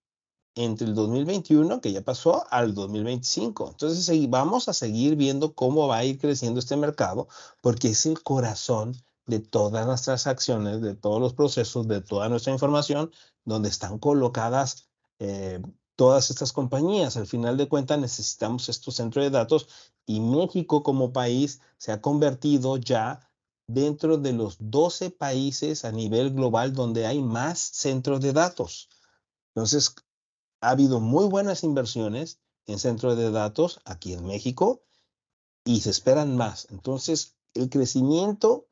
entre 0.54 0.86
el 0.86 0.94
2021, 0.94 1.82
que 1.82 1.92
ya 1.92 2.02
pasó, 2.02 2.46
al 2.50 2.74
2025. 2.74 3.70
Entonces, 3.72 4.30
vamos 4.30 4.68
a 4.70 4.72
seguir 4.72 5.16
viendo 5.16 5.54
cómo 5.54 5.86
va 5.86 5.98
a 5.98 6.04
ir 6.04 6.18
creciendo 6.18 6.60
este 6.60 6.76
mercado, 6.76 7.28
porque 7.60 7.88
es 7.88 8.06
el 8.06 8.22
corazón 8.22 8.96
de 9.26 9.40
todas 9.40 9.86
nuestras 9.86 10.26
acciones, 10.26 10.80
de 10.80 10.94
todos 10.94 11.20
los 11.20 11.34
procesos, 11.34 11.86
de 11.86 12.00
toda 12.00 12.30
nuestra 12.30 12.52
información, 12.52 13.10
donde 13.44 13.68
están 13.68 13.98
colocadas 13.98 14.88
eh, 15.18 15.60
todas 15.96 16.30
estas 16.30 16.52
compañías. 16.52 17.16
Al 17.16 17.26
final 17.26 17.56
de 17.56 17.68
cuentas 17.68 17.98
necesitamos 17.98 18.68
estos 18.68 18.96
centros 18.96 19.24
de 19.24 19.30
datos 19.30 19.68
y 20.06 20.20
México 20.20 20.82
como 20.82 21.12
país 21.12 21.60
se 21.78 21.92
ha 21.92 22.00
convertido 22.00 22.76
ya 22.76 23.30
dentro 23.66 24.18
de 24.18 24.32
los 24.32 24.56
12 24.58 25.10
países 25.10 25.84
a 25.84 25.92
nivel 25.92 26.32
global 26.32 26.72
donde 26.72 27.06
hay 27.06 27.22
más 27.22 27.58
centros 27.58 28.20
de 28.20 28.32
datos. 28.32 28.88
Entonces, 29.54 29.94
ha 30.60 30.70
habido 30.70 31.00
muy 31.00 31.26
buenas 31.26 31.64
inversiones 31.64 32.40
en 32.66 32.78
centros 32.78 33.16
de 33.16 33.30
datos 33.30 33.80
aquí 33.84 34.12
en 34.12 34.26
México 34.26 34.82
y 35.64 35.80
se 35.80 35.90
esperan 35.90 36.36
más. 36.36 36.66
Entonces, 36.70 37.36
el 37.54 37.70
crecimiento 37.70 38.66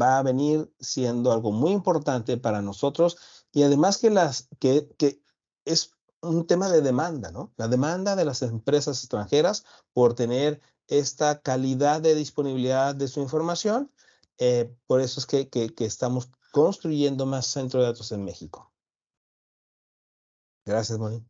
va 0.00 0.18
a 0.18 0.22
venir 0.22 0.72
siendo 0.78 1.32
algo 1.32 1.50
muy 1.50 1.72
importante 1.72 2.36
para 2.36 2.62
nosotros 2.62 3.16
y 3.52 3.62
además 3.62 3.98
que, 3.98 4.10
las, 4.10 4.48
que, 4.60 4.88
que 4.96 5.22
es 5.64 5.92
un 6.22 6.46
tema 6.46 6.68
de 6.70 6.82
demanda, 6.82 7.30
¿no? 7.30 7.52
La 7.56 7.68
demanda 7.68 8.16
de 8.16 8.24
las 8.24 8.42
empresas 8.42 8.98
extranjeras 8.98 9.64
por 9.92 10.14
tener 10.14 10.60
esta 10.88 11.40
calidad 11.40 12.00
de 12.00 12.14
disponibilidad 12.14 12.94
de 12.94 13.08
su 13.08 13.20
información. 13.20 13.90
Eh, 14.38 14.72
por 14.86 15.00
eso 15.00 15.20
es 15.20 15.26
que, 15.26 15.48
que, 15.48 15.72
estamos 15.84 16.30
construyendo 16.52 17.26
más 17.26 17.46
centros 17.46 17.82
de 17.82 17.86
datos 17.86 18.12
en 18.12 18.24
México. 18.24 18.72
Gracias, 20.64 20.98
Moni. 20.98 21.24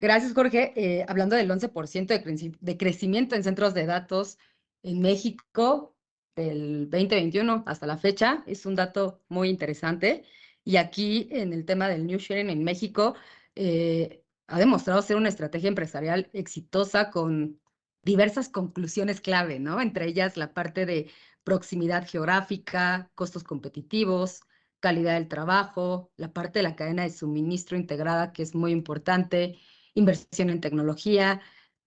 Gracias, 0.00 0.32
Jorge. 0.32 0.72
Eh, 0.76 1.04
hablando 1.08 1.36
del 1.36 1.50
11% 1.50 2.06
de, 2.06 2.56
de 2.60 2.76
crecimiento 2.76 3.34
en 3.34 3.44
centros 3.44 3.74
de 3.74 3.86
datos 3.86 4.38
en 4.82 5.00
México, 5.00 5.94
del 6.36 6.88
2021 6.90 7.64
hasta 7.66 7.86
la 7.86 7.98
fecha. 7.98 8.42
Es 8.46 8.66
un 8.66 8.74
dato 8.74 9.20
muy 9.28 9.48
interesante. 9.48 10.24
Y 10.64 10.76
aquí 10.76 11.28
en 11.30 11.52
el 11.52 11.64
tema 11.64 11.88
del 11.88 12.06
New 12.06 12.18
Sharing 12.18 12.50
en 12.50 12.64
México, 12.64 13.14
eh, 13.54 14.24
ha 14.46 14.58
demostrado 14.58 15.00
ser 15.02 15.16
una 15.16 15.28
estrategia 15.28 15.68
empresarial 15.68 16.28
exitosa 16.32 17.10
con 17.10 17.60
diversas 18.02 18.48
conclusiones 18.48 19.20
clave, 19.20 19.58
¿no? 19.60 19.80
Entre 19.80 20.06
ellas 20.06 20.36
la 20.36 20.52
parte 20.52 20.86
de 20.86 21.10
proximidad 21.44 22.06
geográfica, 22.08 23.10
costos 23.14 23.44
competitivos, 23.44 24.40
calidad 24.80 25.14
del 25.14 25.28
trabajo, 25.28 26.10
la 26.16 26.32
parte 26.32 26.58
de 26.58 26.62
la 26.64 26.76
cadena 26.76 27.02
de 27.02 27.10
suministro 27.10 27.76
integrada, 27.76 28.32
que 28.32 28.42
es 28.42 28.54
muy 28.54 28.72
importante, 28.72 29.58
inversión 29.94 30.50
en 30.50 30.60
tecnología. 30.60 31.40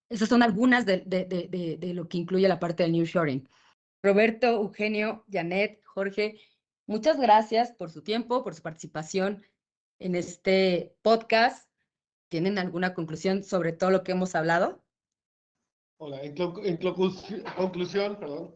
Esas 0.09 0.29
son 0.29 0.43
algunas 0.43 0.85
de, 0.85 1.03
de, 1.05 1.25
de, 1.25 1.77
de 1.79 1.93
lo 1.93 2.07
que 2.07 2.17
incluye 2.17 2.47
la 2.47 2.59
parte 2.59 2.83
del 2.83 2.91
New 2.91 3.05
Shoring. 3.05 3.47
Roberto, 4.03 4.47
Eugenio, 4.47 5.25
Janet, 5.31 5.81
Jorge, 5.85 6.39
muchas 6.85 7.19
gracias 7.19 7.71
por 7.71 7.89
su 7.89 8.01
tiempo, 8.03 8.43
por 8.43 8.55
su 8.55 8.61
participación 8.61 9.43
en 9.99 10.15
este 10.15 10.95
podcast. 11.01 11.69
¿Tienen 12.29 12.57
alguna 12.57 12.93
conclusión 12.93 13.43
sobre 13.43 13.73
todo 13.73 13.91
lo 13.91 14.03
que 14.03 14.13
hemos 14.13 14.35
hablado? 14.35 14.83
Hola, 15.97 16.21
en, 16.23 16.35
en 16.37 16.77
conclusión, 17.55 18.17
perdón, 18.19 18.55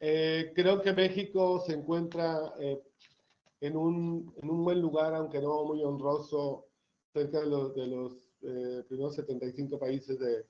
eh, 0.00 0.52
creo 0.54 0.80
que 0.80 0.92
México 0.92 1.62
se 1.66 1.74
encuentra 1.74 2.54
eh, 2.60 2.80
en, 3.60 3.76
un, 3.76 4.34
en, 4.42 4.50
un, 4.50 4.64
buen 4.64 4.80
lugar, 4.80 5.14
aunque 5.14 5.40
no 5.40 5.64
muy 5.64 5.82
honroso, 5.82 6.66
cerca 7.12 7.40
de 7.40 7.46
los, 7.46 7.74
de 7.74 7.86
los 7.86 8.12
eh, 8.42 8.84
primeros 8.88 9.14
75 9.16 9.78
países 9.78 10.18
de, 10.18 10.46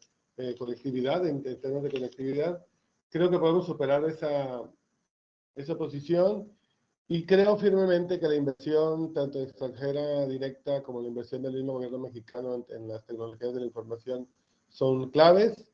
conectividad, 0.58 1.26
en, 1.26 1.36
en, 1.46 1.60
términos 1.60 1.84
de 1.84 1.90
conectividad. 1.90 2.64
Creo 3.08 3.30
que 3.30 3.38
podemos 3.38 3.64
superar 3.66 4.04
esa, 4.04 4.62
esa 5.54 5.78
posición 5.78 6.55
y 7.08 7.24
creo 7.24 7.56
firmemente 7.56 8.18
que 8.18 8.28
la 8.28 8.34
inversión, 8.34 9.12
tanto 9.12 9.40
extranjera 9.40 10.26
directa 10.26 10.82
como 10.82 11.00
la 11.00 11.08
inversión 11.08 11.42
del 11.42 11.54
mismo 11.54 11.74
gobierno 11.74 11.98
mexicano 11.98 12.54
en, 12.54 12.64
en 12.68 12.88
las 12.88 13.04
tecnologías 13.04 13.54
de 13.54 13.60
la 13.60 13.66
información, 13.66 14.28
son 14.68 15.10
claves. 15.10 15.72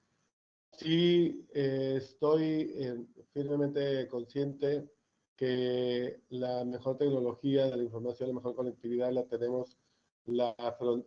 Sí, 0.73 1.47
eh, 1.55 1.95
estoy 1.97 2.73
eh, 2.77 3.07
firmemente 3.33 4.09
consciente 4.09 4.89
que 5.37 6.21
la 6.31 6.65
mejor 6.65 6.99
tecnología 6.99 7.67
de 7.67 7.77
la 7.79 7.83
información, 7.83 8.29
la 8.29 8.35
mejor 8.37 8.55
conectividad 8.55 9.13
la 9.13 9.25
tenemos 9.25 9.79
la, 10.27 10.55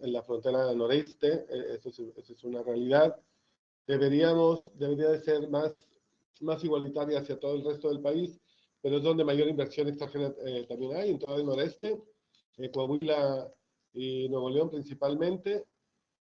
en 0.01 0.13
la 0.13 0.23
frontera 0.23 0.65
del 0.65 0.77
noreste, 0.77 1.45
eh, 1.49 1.75
eso 1.75 1.89
es, 1.89 1.99
eso 1.99 2.33
es, 2.33 2.43
una 2.43 2.63
realidad. 2.63 3.15
Deberíamos, 3.87 4.63
debería 4.73 5.09
de 5.09 5.19
ser 5.19 5.49
más, 5.49 5.73
más 6.41 6.63
igualitaria 6.63 7.19
hacia 7.19 7.39
todo 7.39 7.55
el 7.55 7.63
resto 7.63 7.89
del 7.89 8.01
país 8.01 8.39
pero 8.85 8.97
es 8.97 9.03
donde 9.03 9.23
mayor 9.23 9.47
inversión 9.47 9.87
extranjera 9.87 10.31
eh, 10.45 10.63
también 10.69 10.95
hay, 10.95 11.09
en 11.09 11.17
todo 11.17 11.37
el 11.37 11.45
noreste, 11.47 11.99
eh, 12.57 12.69
Coahuila 12.69 13.51
y 13.95 14.29
Nuevo 14.29 14.47
León 14.51 14.69
principalmente, 14.69 15.65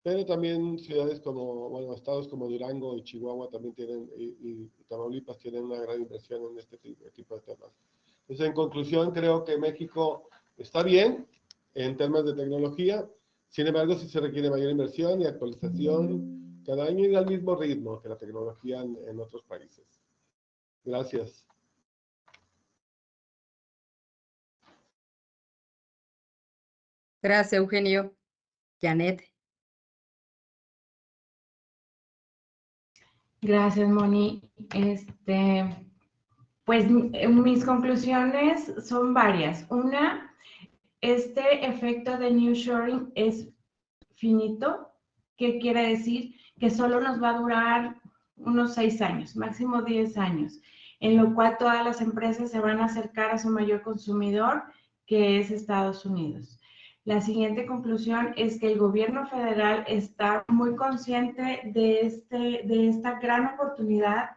pero 0.01 0.25
también 0.25 0.79
ciudades 0.79 1.19
como, 1.19 1.67
bueno, 1.67 1.93
estados 1.93 2.29
como 2.29 2.47
Durango 2.47 2.95
y 2.95 3.03
Chihuahua 3.03 3.49
también 3.49 3.73
tienen, 3.73 4.09
y, 4.15 4.65
Tamaulipas 4.87 5.37
tienen 5.39 5.65
una 5.65 5.81
gran 5.81 5.99
inversión 6.03 6.41
en 6.53 6.59
este 6.59 6.77
tipo 6.77 7.35
de 7.35 7.41
temas. 7.41 7.73
Entonces, 8.21 8.47
en 8.47 8.53
conclusión, 8.53 9.11
creo 9.11 9.43
que 9.43 9.57
México 9.57 10.29
está 10.55 10.83
bien 10.83 11.27
en 11.73 11.97
temas 11.97 12.23
de 12.23 12.33
tecnología, 12.33 13.05
sin 13.49 13.67
embargo, 13.67 13.95
sí 13.95 14.07
se 14.07 14.21
requiere 14.21 14.49
mayor 14.49 14.71
inversión 14.71 15.21
y 15.21 15.25
actualización 15.25 16.63
cada 16.65 16.85
año 16.85 17.09
y 17.09 17.15
al 17.15 17.27
mismo 17.27 17.57
ritmo 17.57 18.01
que 18.01 18.07
la 18.07 18.17
tecnología 18.17 18.83
en 18.83 19.19
otros 19.19 19.43
países. 19.43 19.85
Gracias. 20.85 21.45
Gracias, 27.27 27.59
Eugenio. 27.59 28.15
Janet. 28.81 29.21
Gracias, 33.41 33.89
Moni. 33.89 34.49
Este, 34.73 35.75
pues 36.63 36.85
eh, 37.11 37.27
mis 37.27 37.65
conclusiones 37.65 38.71
son 38.87 39.13
varias. 39.13 39.65
Una, 39.69 40.33
este 41.01 41.67
efecto 41.67 42.17
de 42.17 42.31
New 42.31 42.53
Shoring 42.53 43.11
es 43.15 43.49
finito. 44.15 44.89
¿Qué 45.35 45.59
quiere 45.59 45.85
decir? 45.85 46.33
Que 46.57 46.69
solo 46.69 47.01
nos 47.01 47.21
va 47.21 47.31
a 47.31 47.39
durar 47.39 48.01
unos 48.37 48.73
seis 48.73 49.01
años, 49.01 49.35
máximo 49.35 49.81
diez 49.81 50.17
años, 50.17 50.61
en 51.01 51.17
lo 51.17 51.35
cual 51.35 51.57
todas 51.57 51.83
las 51.83 51.99
empresas 51.99 52.51
se 52.51 52.61
van 52.61 52.79
a 52.79 52.85
acercar 52.85 53.31
a 53.31 53.37
su 53.37 53.49
mayor 53.49 53.81
consumidor, 53.81 54.63
que 55.05 55.41
es 55.41 55.51
Estados 55.51 56.05
Unidos. 56.05 56.56
La 57.07 57.21
siguiente 57.21 57.65
conclusión 57.65 58.33
es 58.35 58.59
que 58.59 58.69
el 58.69 58.77
gobierno 58.77 59.25
federal 59.27 59.85
está 59.87 60.43
muy 60.49 60.75
consciente 60.75 61.61
de, 61.73 62.01
este, 62.01 62.63
de 62.65 62.89
esta 62.89 63.17
gran 63.17 63.45
oportunidad 63.45 64.31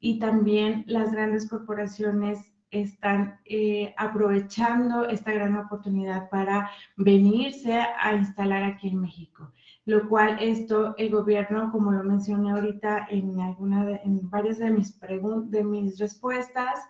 y 0.00 0.18
también 0.18 0.84
las 0.86 1.12
grandes 1.12 1.48
corporaciones 1.48 2.52
están 2.70 3.40
eh, 3.46 3.94
aprovechando 3.96 5.08
esta 5.08 5.32
gran 5.32 5.56
oportunidad 5.56 6.28
para 6.28 6.70
venirse 6.94 7.72
a 7.72 8.12
instalar 8.12 8.64
aquí 8.64 8.88
en 8.88 9.00
México. 9.00 9.54
Lo 9.86 10.06
cual 10.06 10.36
esto, 10.42 10.94
el 10.98 11.08
gobierno, 11.08 11.72
como 11.72 11.90
lo 11.90 12.04
mencioné 12.04 12.50
ahorita 12.50 13.06
en, 13.08 13.40
alguna 13.40 13.98
en 14.04 14.28
varias 14.28 14.58
de 14.58 14.70
mis, 14.70 15.00
de 15.00 15.64
mis 15.64 15.98
respuestas, 15.98 16.80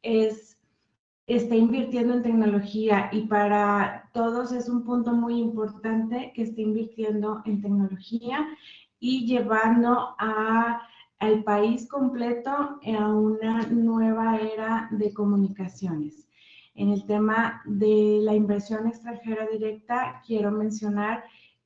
es 0.00 0.49
está 1.36 1.54
invirtiendo 1.54 2.14
en 2.14 2.22
tecnología 2.22 3.08
y 3.12 3.26
para 3.28 4.10
todos 4.12 4.50
es 4.50 4.68
un 4.68 4.82
punto 4.82 5.12
muy 5.12 5.38
importante 5.38 6.32
que 6.34 6.42
esté 6.42 6.62
invirtiendo 6.62 7.40
en 7.44 7.62
tecnología 7.62 8.48
y 8.98 9.26
llevando 9.26 10.16
a, 10.18 10.82
al 11.20 11.44
país 11.44 11.88
completo 11.88 12.50
a 12.50 13.08
una 13.08 13.62
nueva 13.68 14.38
era 14.38 14.88
de 14.90 15.14
comunicaciones. 15.14 16.28
En 16.74 16.90
el 16.90 17.06
tema 17.06 17.62
de 17.64 18.18
la 18.22 18.34
inversión 18.34 18.88
extranjera 18.88 19.46
directa, 19.46 20.20
quiero 20.26 20.50
mencionar 20.50 21.22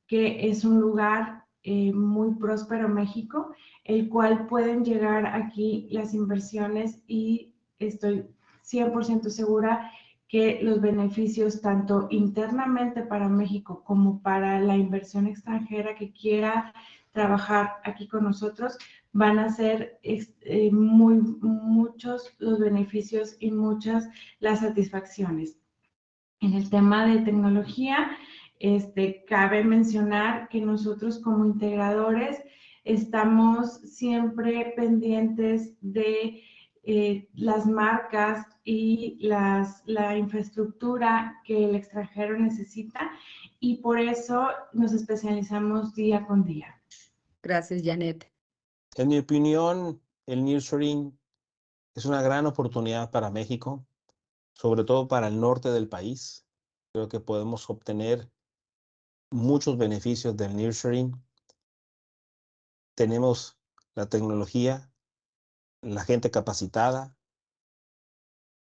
que 0.06 0.46
es 0.46 0.66
un 0.66 0.78
lugar 0.78 1.44
eh, 1.62 1.90
muy 1.90 2.34
próspero 2.34 2.86
México, 2.90 3.54
el 3.84 4.10
cual 4.10 4.46
pueden 4.46 4.84
llegar 4.84 5.24
aquí 5.24 5.88
las 5.90 6.12
inversiones 6.12 7.02
y 7.06 7.54
estoy 7.78 8.26
100% 8.64 9.28
segura 9.28 9.92
que 10.28 10.60
los 10.62 10.80
beneficios 10.80 11.60
tanto 11.60 12.08
internamente 12.10 13.02
para 13.02 13.28
México 13.28 13.84
como 13.84 14.20
para 14.20 14.58
la 14.60 14.76
inversión 14.76 15.26
extranjera 15.26 15.94
que 15.94 16.12
quiera 16.12 16.72
trabajar 17.12 17.74
aquí 17.84 18.08
con 18.08 18.24
nosotros 18.24 18.76
van 19.12 19.38
a 19.38 19.48
ser 19.48 19.98
eh, 20.02 20.70
muy 20.72 21.14
muchos 21.40 22.34
los 22.38 22.58
beneficios 22.58 23.36
y 23.38 23.52
muchas 23.52 24.08
las 24.40 24.60
satisfacciones. 24.60 25.56
En 26.40 26.54
el 26.54 26.68
tema 26.68 27.06
de 27.06 27.20
tecnología, 27.20 28.10
este, 28.58 29.24
cabe 29.26 29.62
mencionar 29.62 30.48
que 30.48 30.60
nosotros 30.60 31.20
como 31.20 31.46
integradores 31.46 32.42
estamos 32.82 33.80
siempre 33.82 34.72
pendientes 34.76 35.76
de 35.80 36.42
eh, 36.86 37.28
las 37.34 37.66
marcas 37.66 38.46
y 38.64 39.18
las, 39.20 39.82
la 39.86 40.16
infraestructura 40.16 41.40
que 41.44 41.64
el 41.64 41.74
extranjero 41.74 42.38
necesita 42.38 43.10
y 43.60 43.76
por 43.76 43.98
eso 43.98 44.48
nos 44.72 44.92
especializamos 44.92 45.94
día 45.94 46.26
con 46.26 46.44
día. 46.44 46.80
Gracias, 47.42 47.82
Janet. 47.84 48.30
En 48.96 49.08
mi 49.08 49.18
opinión, 49.18 50.00
el 50.26 50.44
nearshoring 50.44 51.18
es 51.94 52.04
una 52.04 52.22
gran 52.22 52.46
oportunidad 52.46 53.10
para 53.10 53.30
México, 53.30 53.86
sobre 54.54 54.84
todo 54.84 55.08
para 55.08 55.28
el 55.28 55.40
norte 55.40 55.70
del 55.70 55.88
país. 55.88 56.46
Creo 56.92 57.08
que 57.08 57.20
podemos 57.20 57.68
obtener 57.70 58.30
muchos 59.30 59.76
beneficios 59.76 60.36
del 60.36 60.56
nearshoring. 60.56 61.12
Tenemos 62.94 63.58
la 63.94 64.08
tecnología, 64.08 64.92
la 65.84 66.04
gente 66.04 66.30
capacitada. 66.30 67.16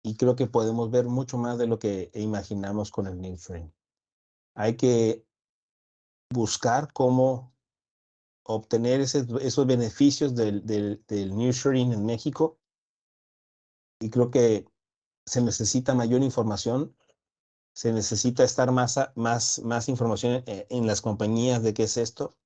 Y 0.04 0.16
creo 0.16 0.36
que 0.36 0.48
podemos 0.48 0.90
ver 0.92 1.06
mucho 1.06 1.38
más 1.38 1.58
de 1.58 1.68
lo 1.68 1.80
que 1.80 2.12
imaginamos 2.14 2.92
con 2.92 3.08
el 3.08 3.38
Frame. 3.38 3.74
Hay 4.56 4.78
que 4.78 5.26
buscar 6.30 6.94
cómo 6.94 7.54
obtener 8.44 9.02
esos 9.02 9.68
beneficios 9.68 10.34
del, 10.36 10.66
del, 10.66 11.04
del 11.08 11.32
en 11.32 12.06
México. 12.06 12.60
Y 14.00 14.10
creo 14.10 14.32
que 14.32 14.66
se 15.26 15.42
necesita 15.42 15.94
mayor 15.94 16.24
información, 16.24 16.96
se 17.74 17.92
necesita 17.92 18.44
estar 18.44 18.72
más, 18.72 18.98
más, 19.16 19.60
más 19.60 19.90
información 19.90 20.44
en, 20.46 20.66
en 20.70 20.88
las 20.88 21.02
compañías 21.02 21.62
de 21.64 21.74
qué 21.74 21.84
es 21.84 21.98
esto, 21.98 22.38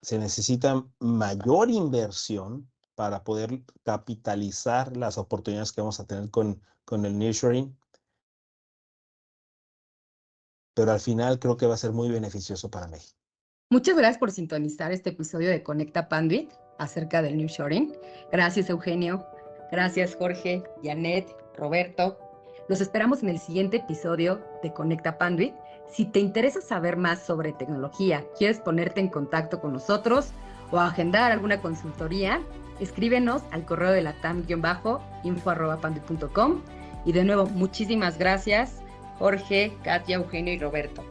se 0.00 0.18
necesita 0.18 0.86
mayor 0.98 1.70
inversión 1.70 2.70
para 3.00 3.24
poder 3.24 3.62
capitalizar 3.82 4.94
las 4.94 5.16
oportunidades 5.16 5.72
que 5.72 5.80
vamos 5.80 5.98
a 6.00 6.04
tener 6.04 6.28
con, 6.28 6.60
con 6.84 7.06
el 7.06 7.18
nearshoring. 7.18 7.74
Pero 10.74 10.92
al 10.92 11.00
final 11.00 11.38
creo 11.38 11.56
que 11.56 11.64
va 11.64 11.72
a 11.72 11.78
ser 11.78 11.92
muy 11.92 12.10
beneficioso 12.10 12.70
para 12.70 12.88
México. 12.88 13.18
Muchas 13.70 13.96
gracias 13.96 14.18
por 14.18 14.30
sintonizar 14.30 14.92
este 14.92 15.08
episodio 15.08 15.48
de 15.48 15.62
Conecta 15.62 16.10
Panduit 16.10 16.52
acerca 16.78 17.22
del 17.22 17.38
nearshoring. 17.38 17.96
Gracias, 18.32 18.68
Eugenio. 18.68 19.26
Gracias, 19.72 20.14
Jorge, 20.14 20.62
Janet, 20.84 21.34
Roberto. 21.56 22.18
Los 22.68 22.82
esperamos 22.82 23.22
en 23.22 23.30
el 23.30 23.38
siguiente 23.38 23.78
episodio 23.78 24.44
de 24.62 24.74
Conecta 24.74 25.16
Panduit. 25.16 25.54
Si 25.88 26.04
te 26.04 26.20
interesa 26.20 26.60
saber 26.60 26.98
más 26.98 27.24
sobre 27.24 27.54
tecnología, 27.54 28.26
quieres 28.36 28.60
ponerte 28.60 29.00
en 29.00 29.08
contacto 29.08 29.58
con 29.58 29.72
nosotros 29.72 30.34
o 30.70 30.78
agendar 30.78 31.32
alguna 31.32 31.62
consultoría, 31.62 32.42
escríbenos 32.80 33.42
al 33.50 33.64
correo 33.64 33.92
de 33.92 34.02
la 34.02 34.12
tam-info.panduit.com. 34.20 36.60
Y 37.04 37.12
de 37.12 37.24
nuevo, 37.24 37.46
muchísimas 37.46 38.18
gracias, 38.18 38.82
Jorge, 39.18 39.72
Katia, 39.82 40.16
Eugenio 40.16 40.52
y 40.52 40.58
Roberto. 40.58 41.02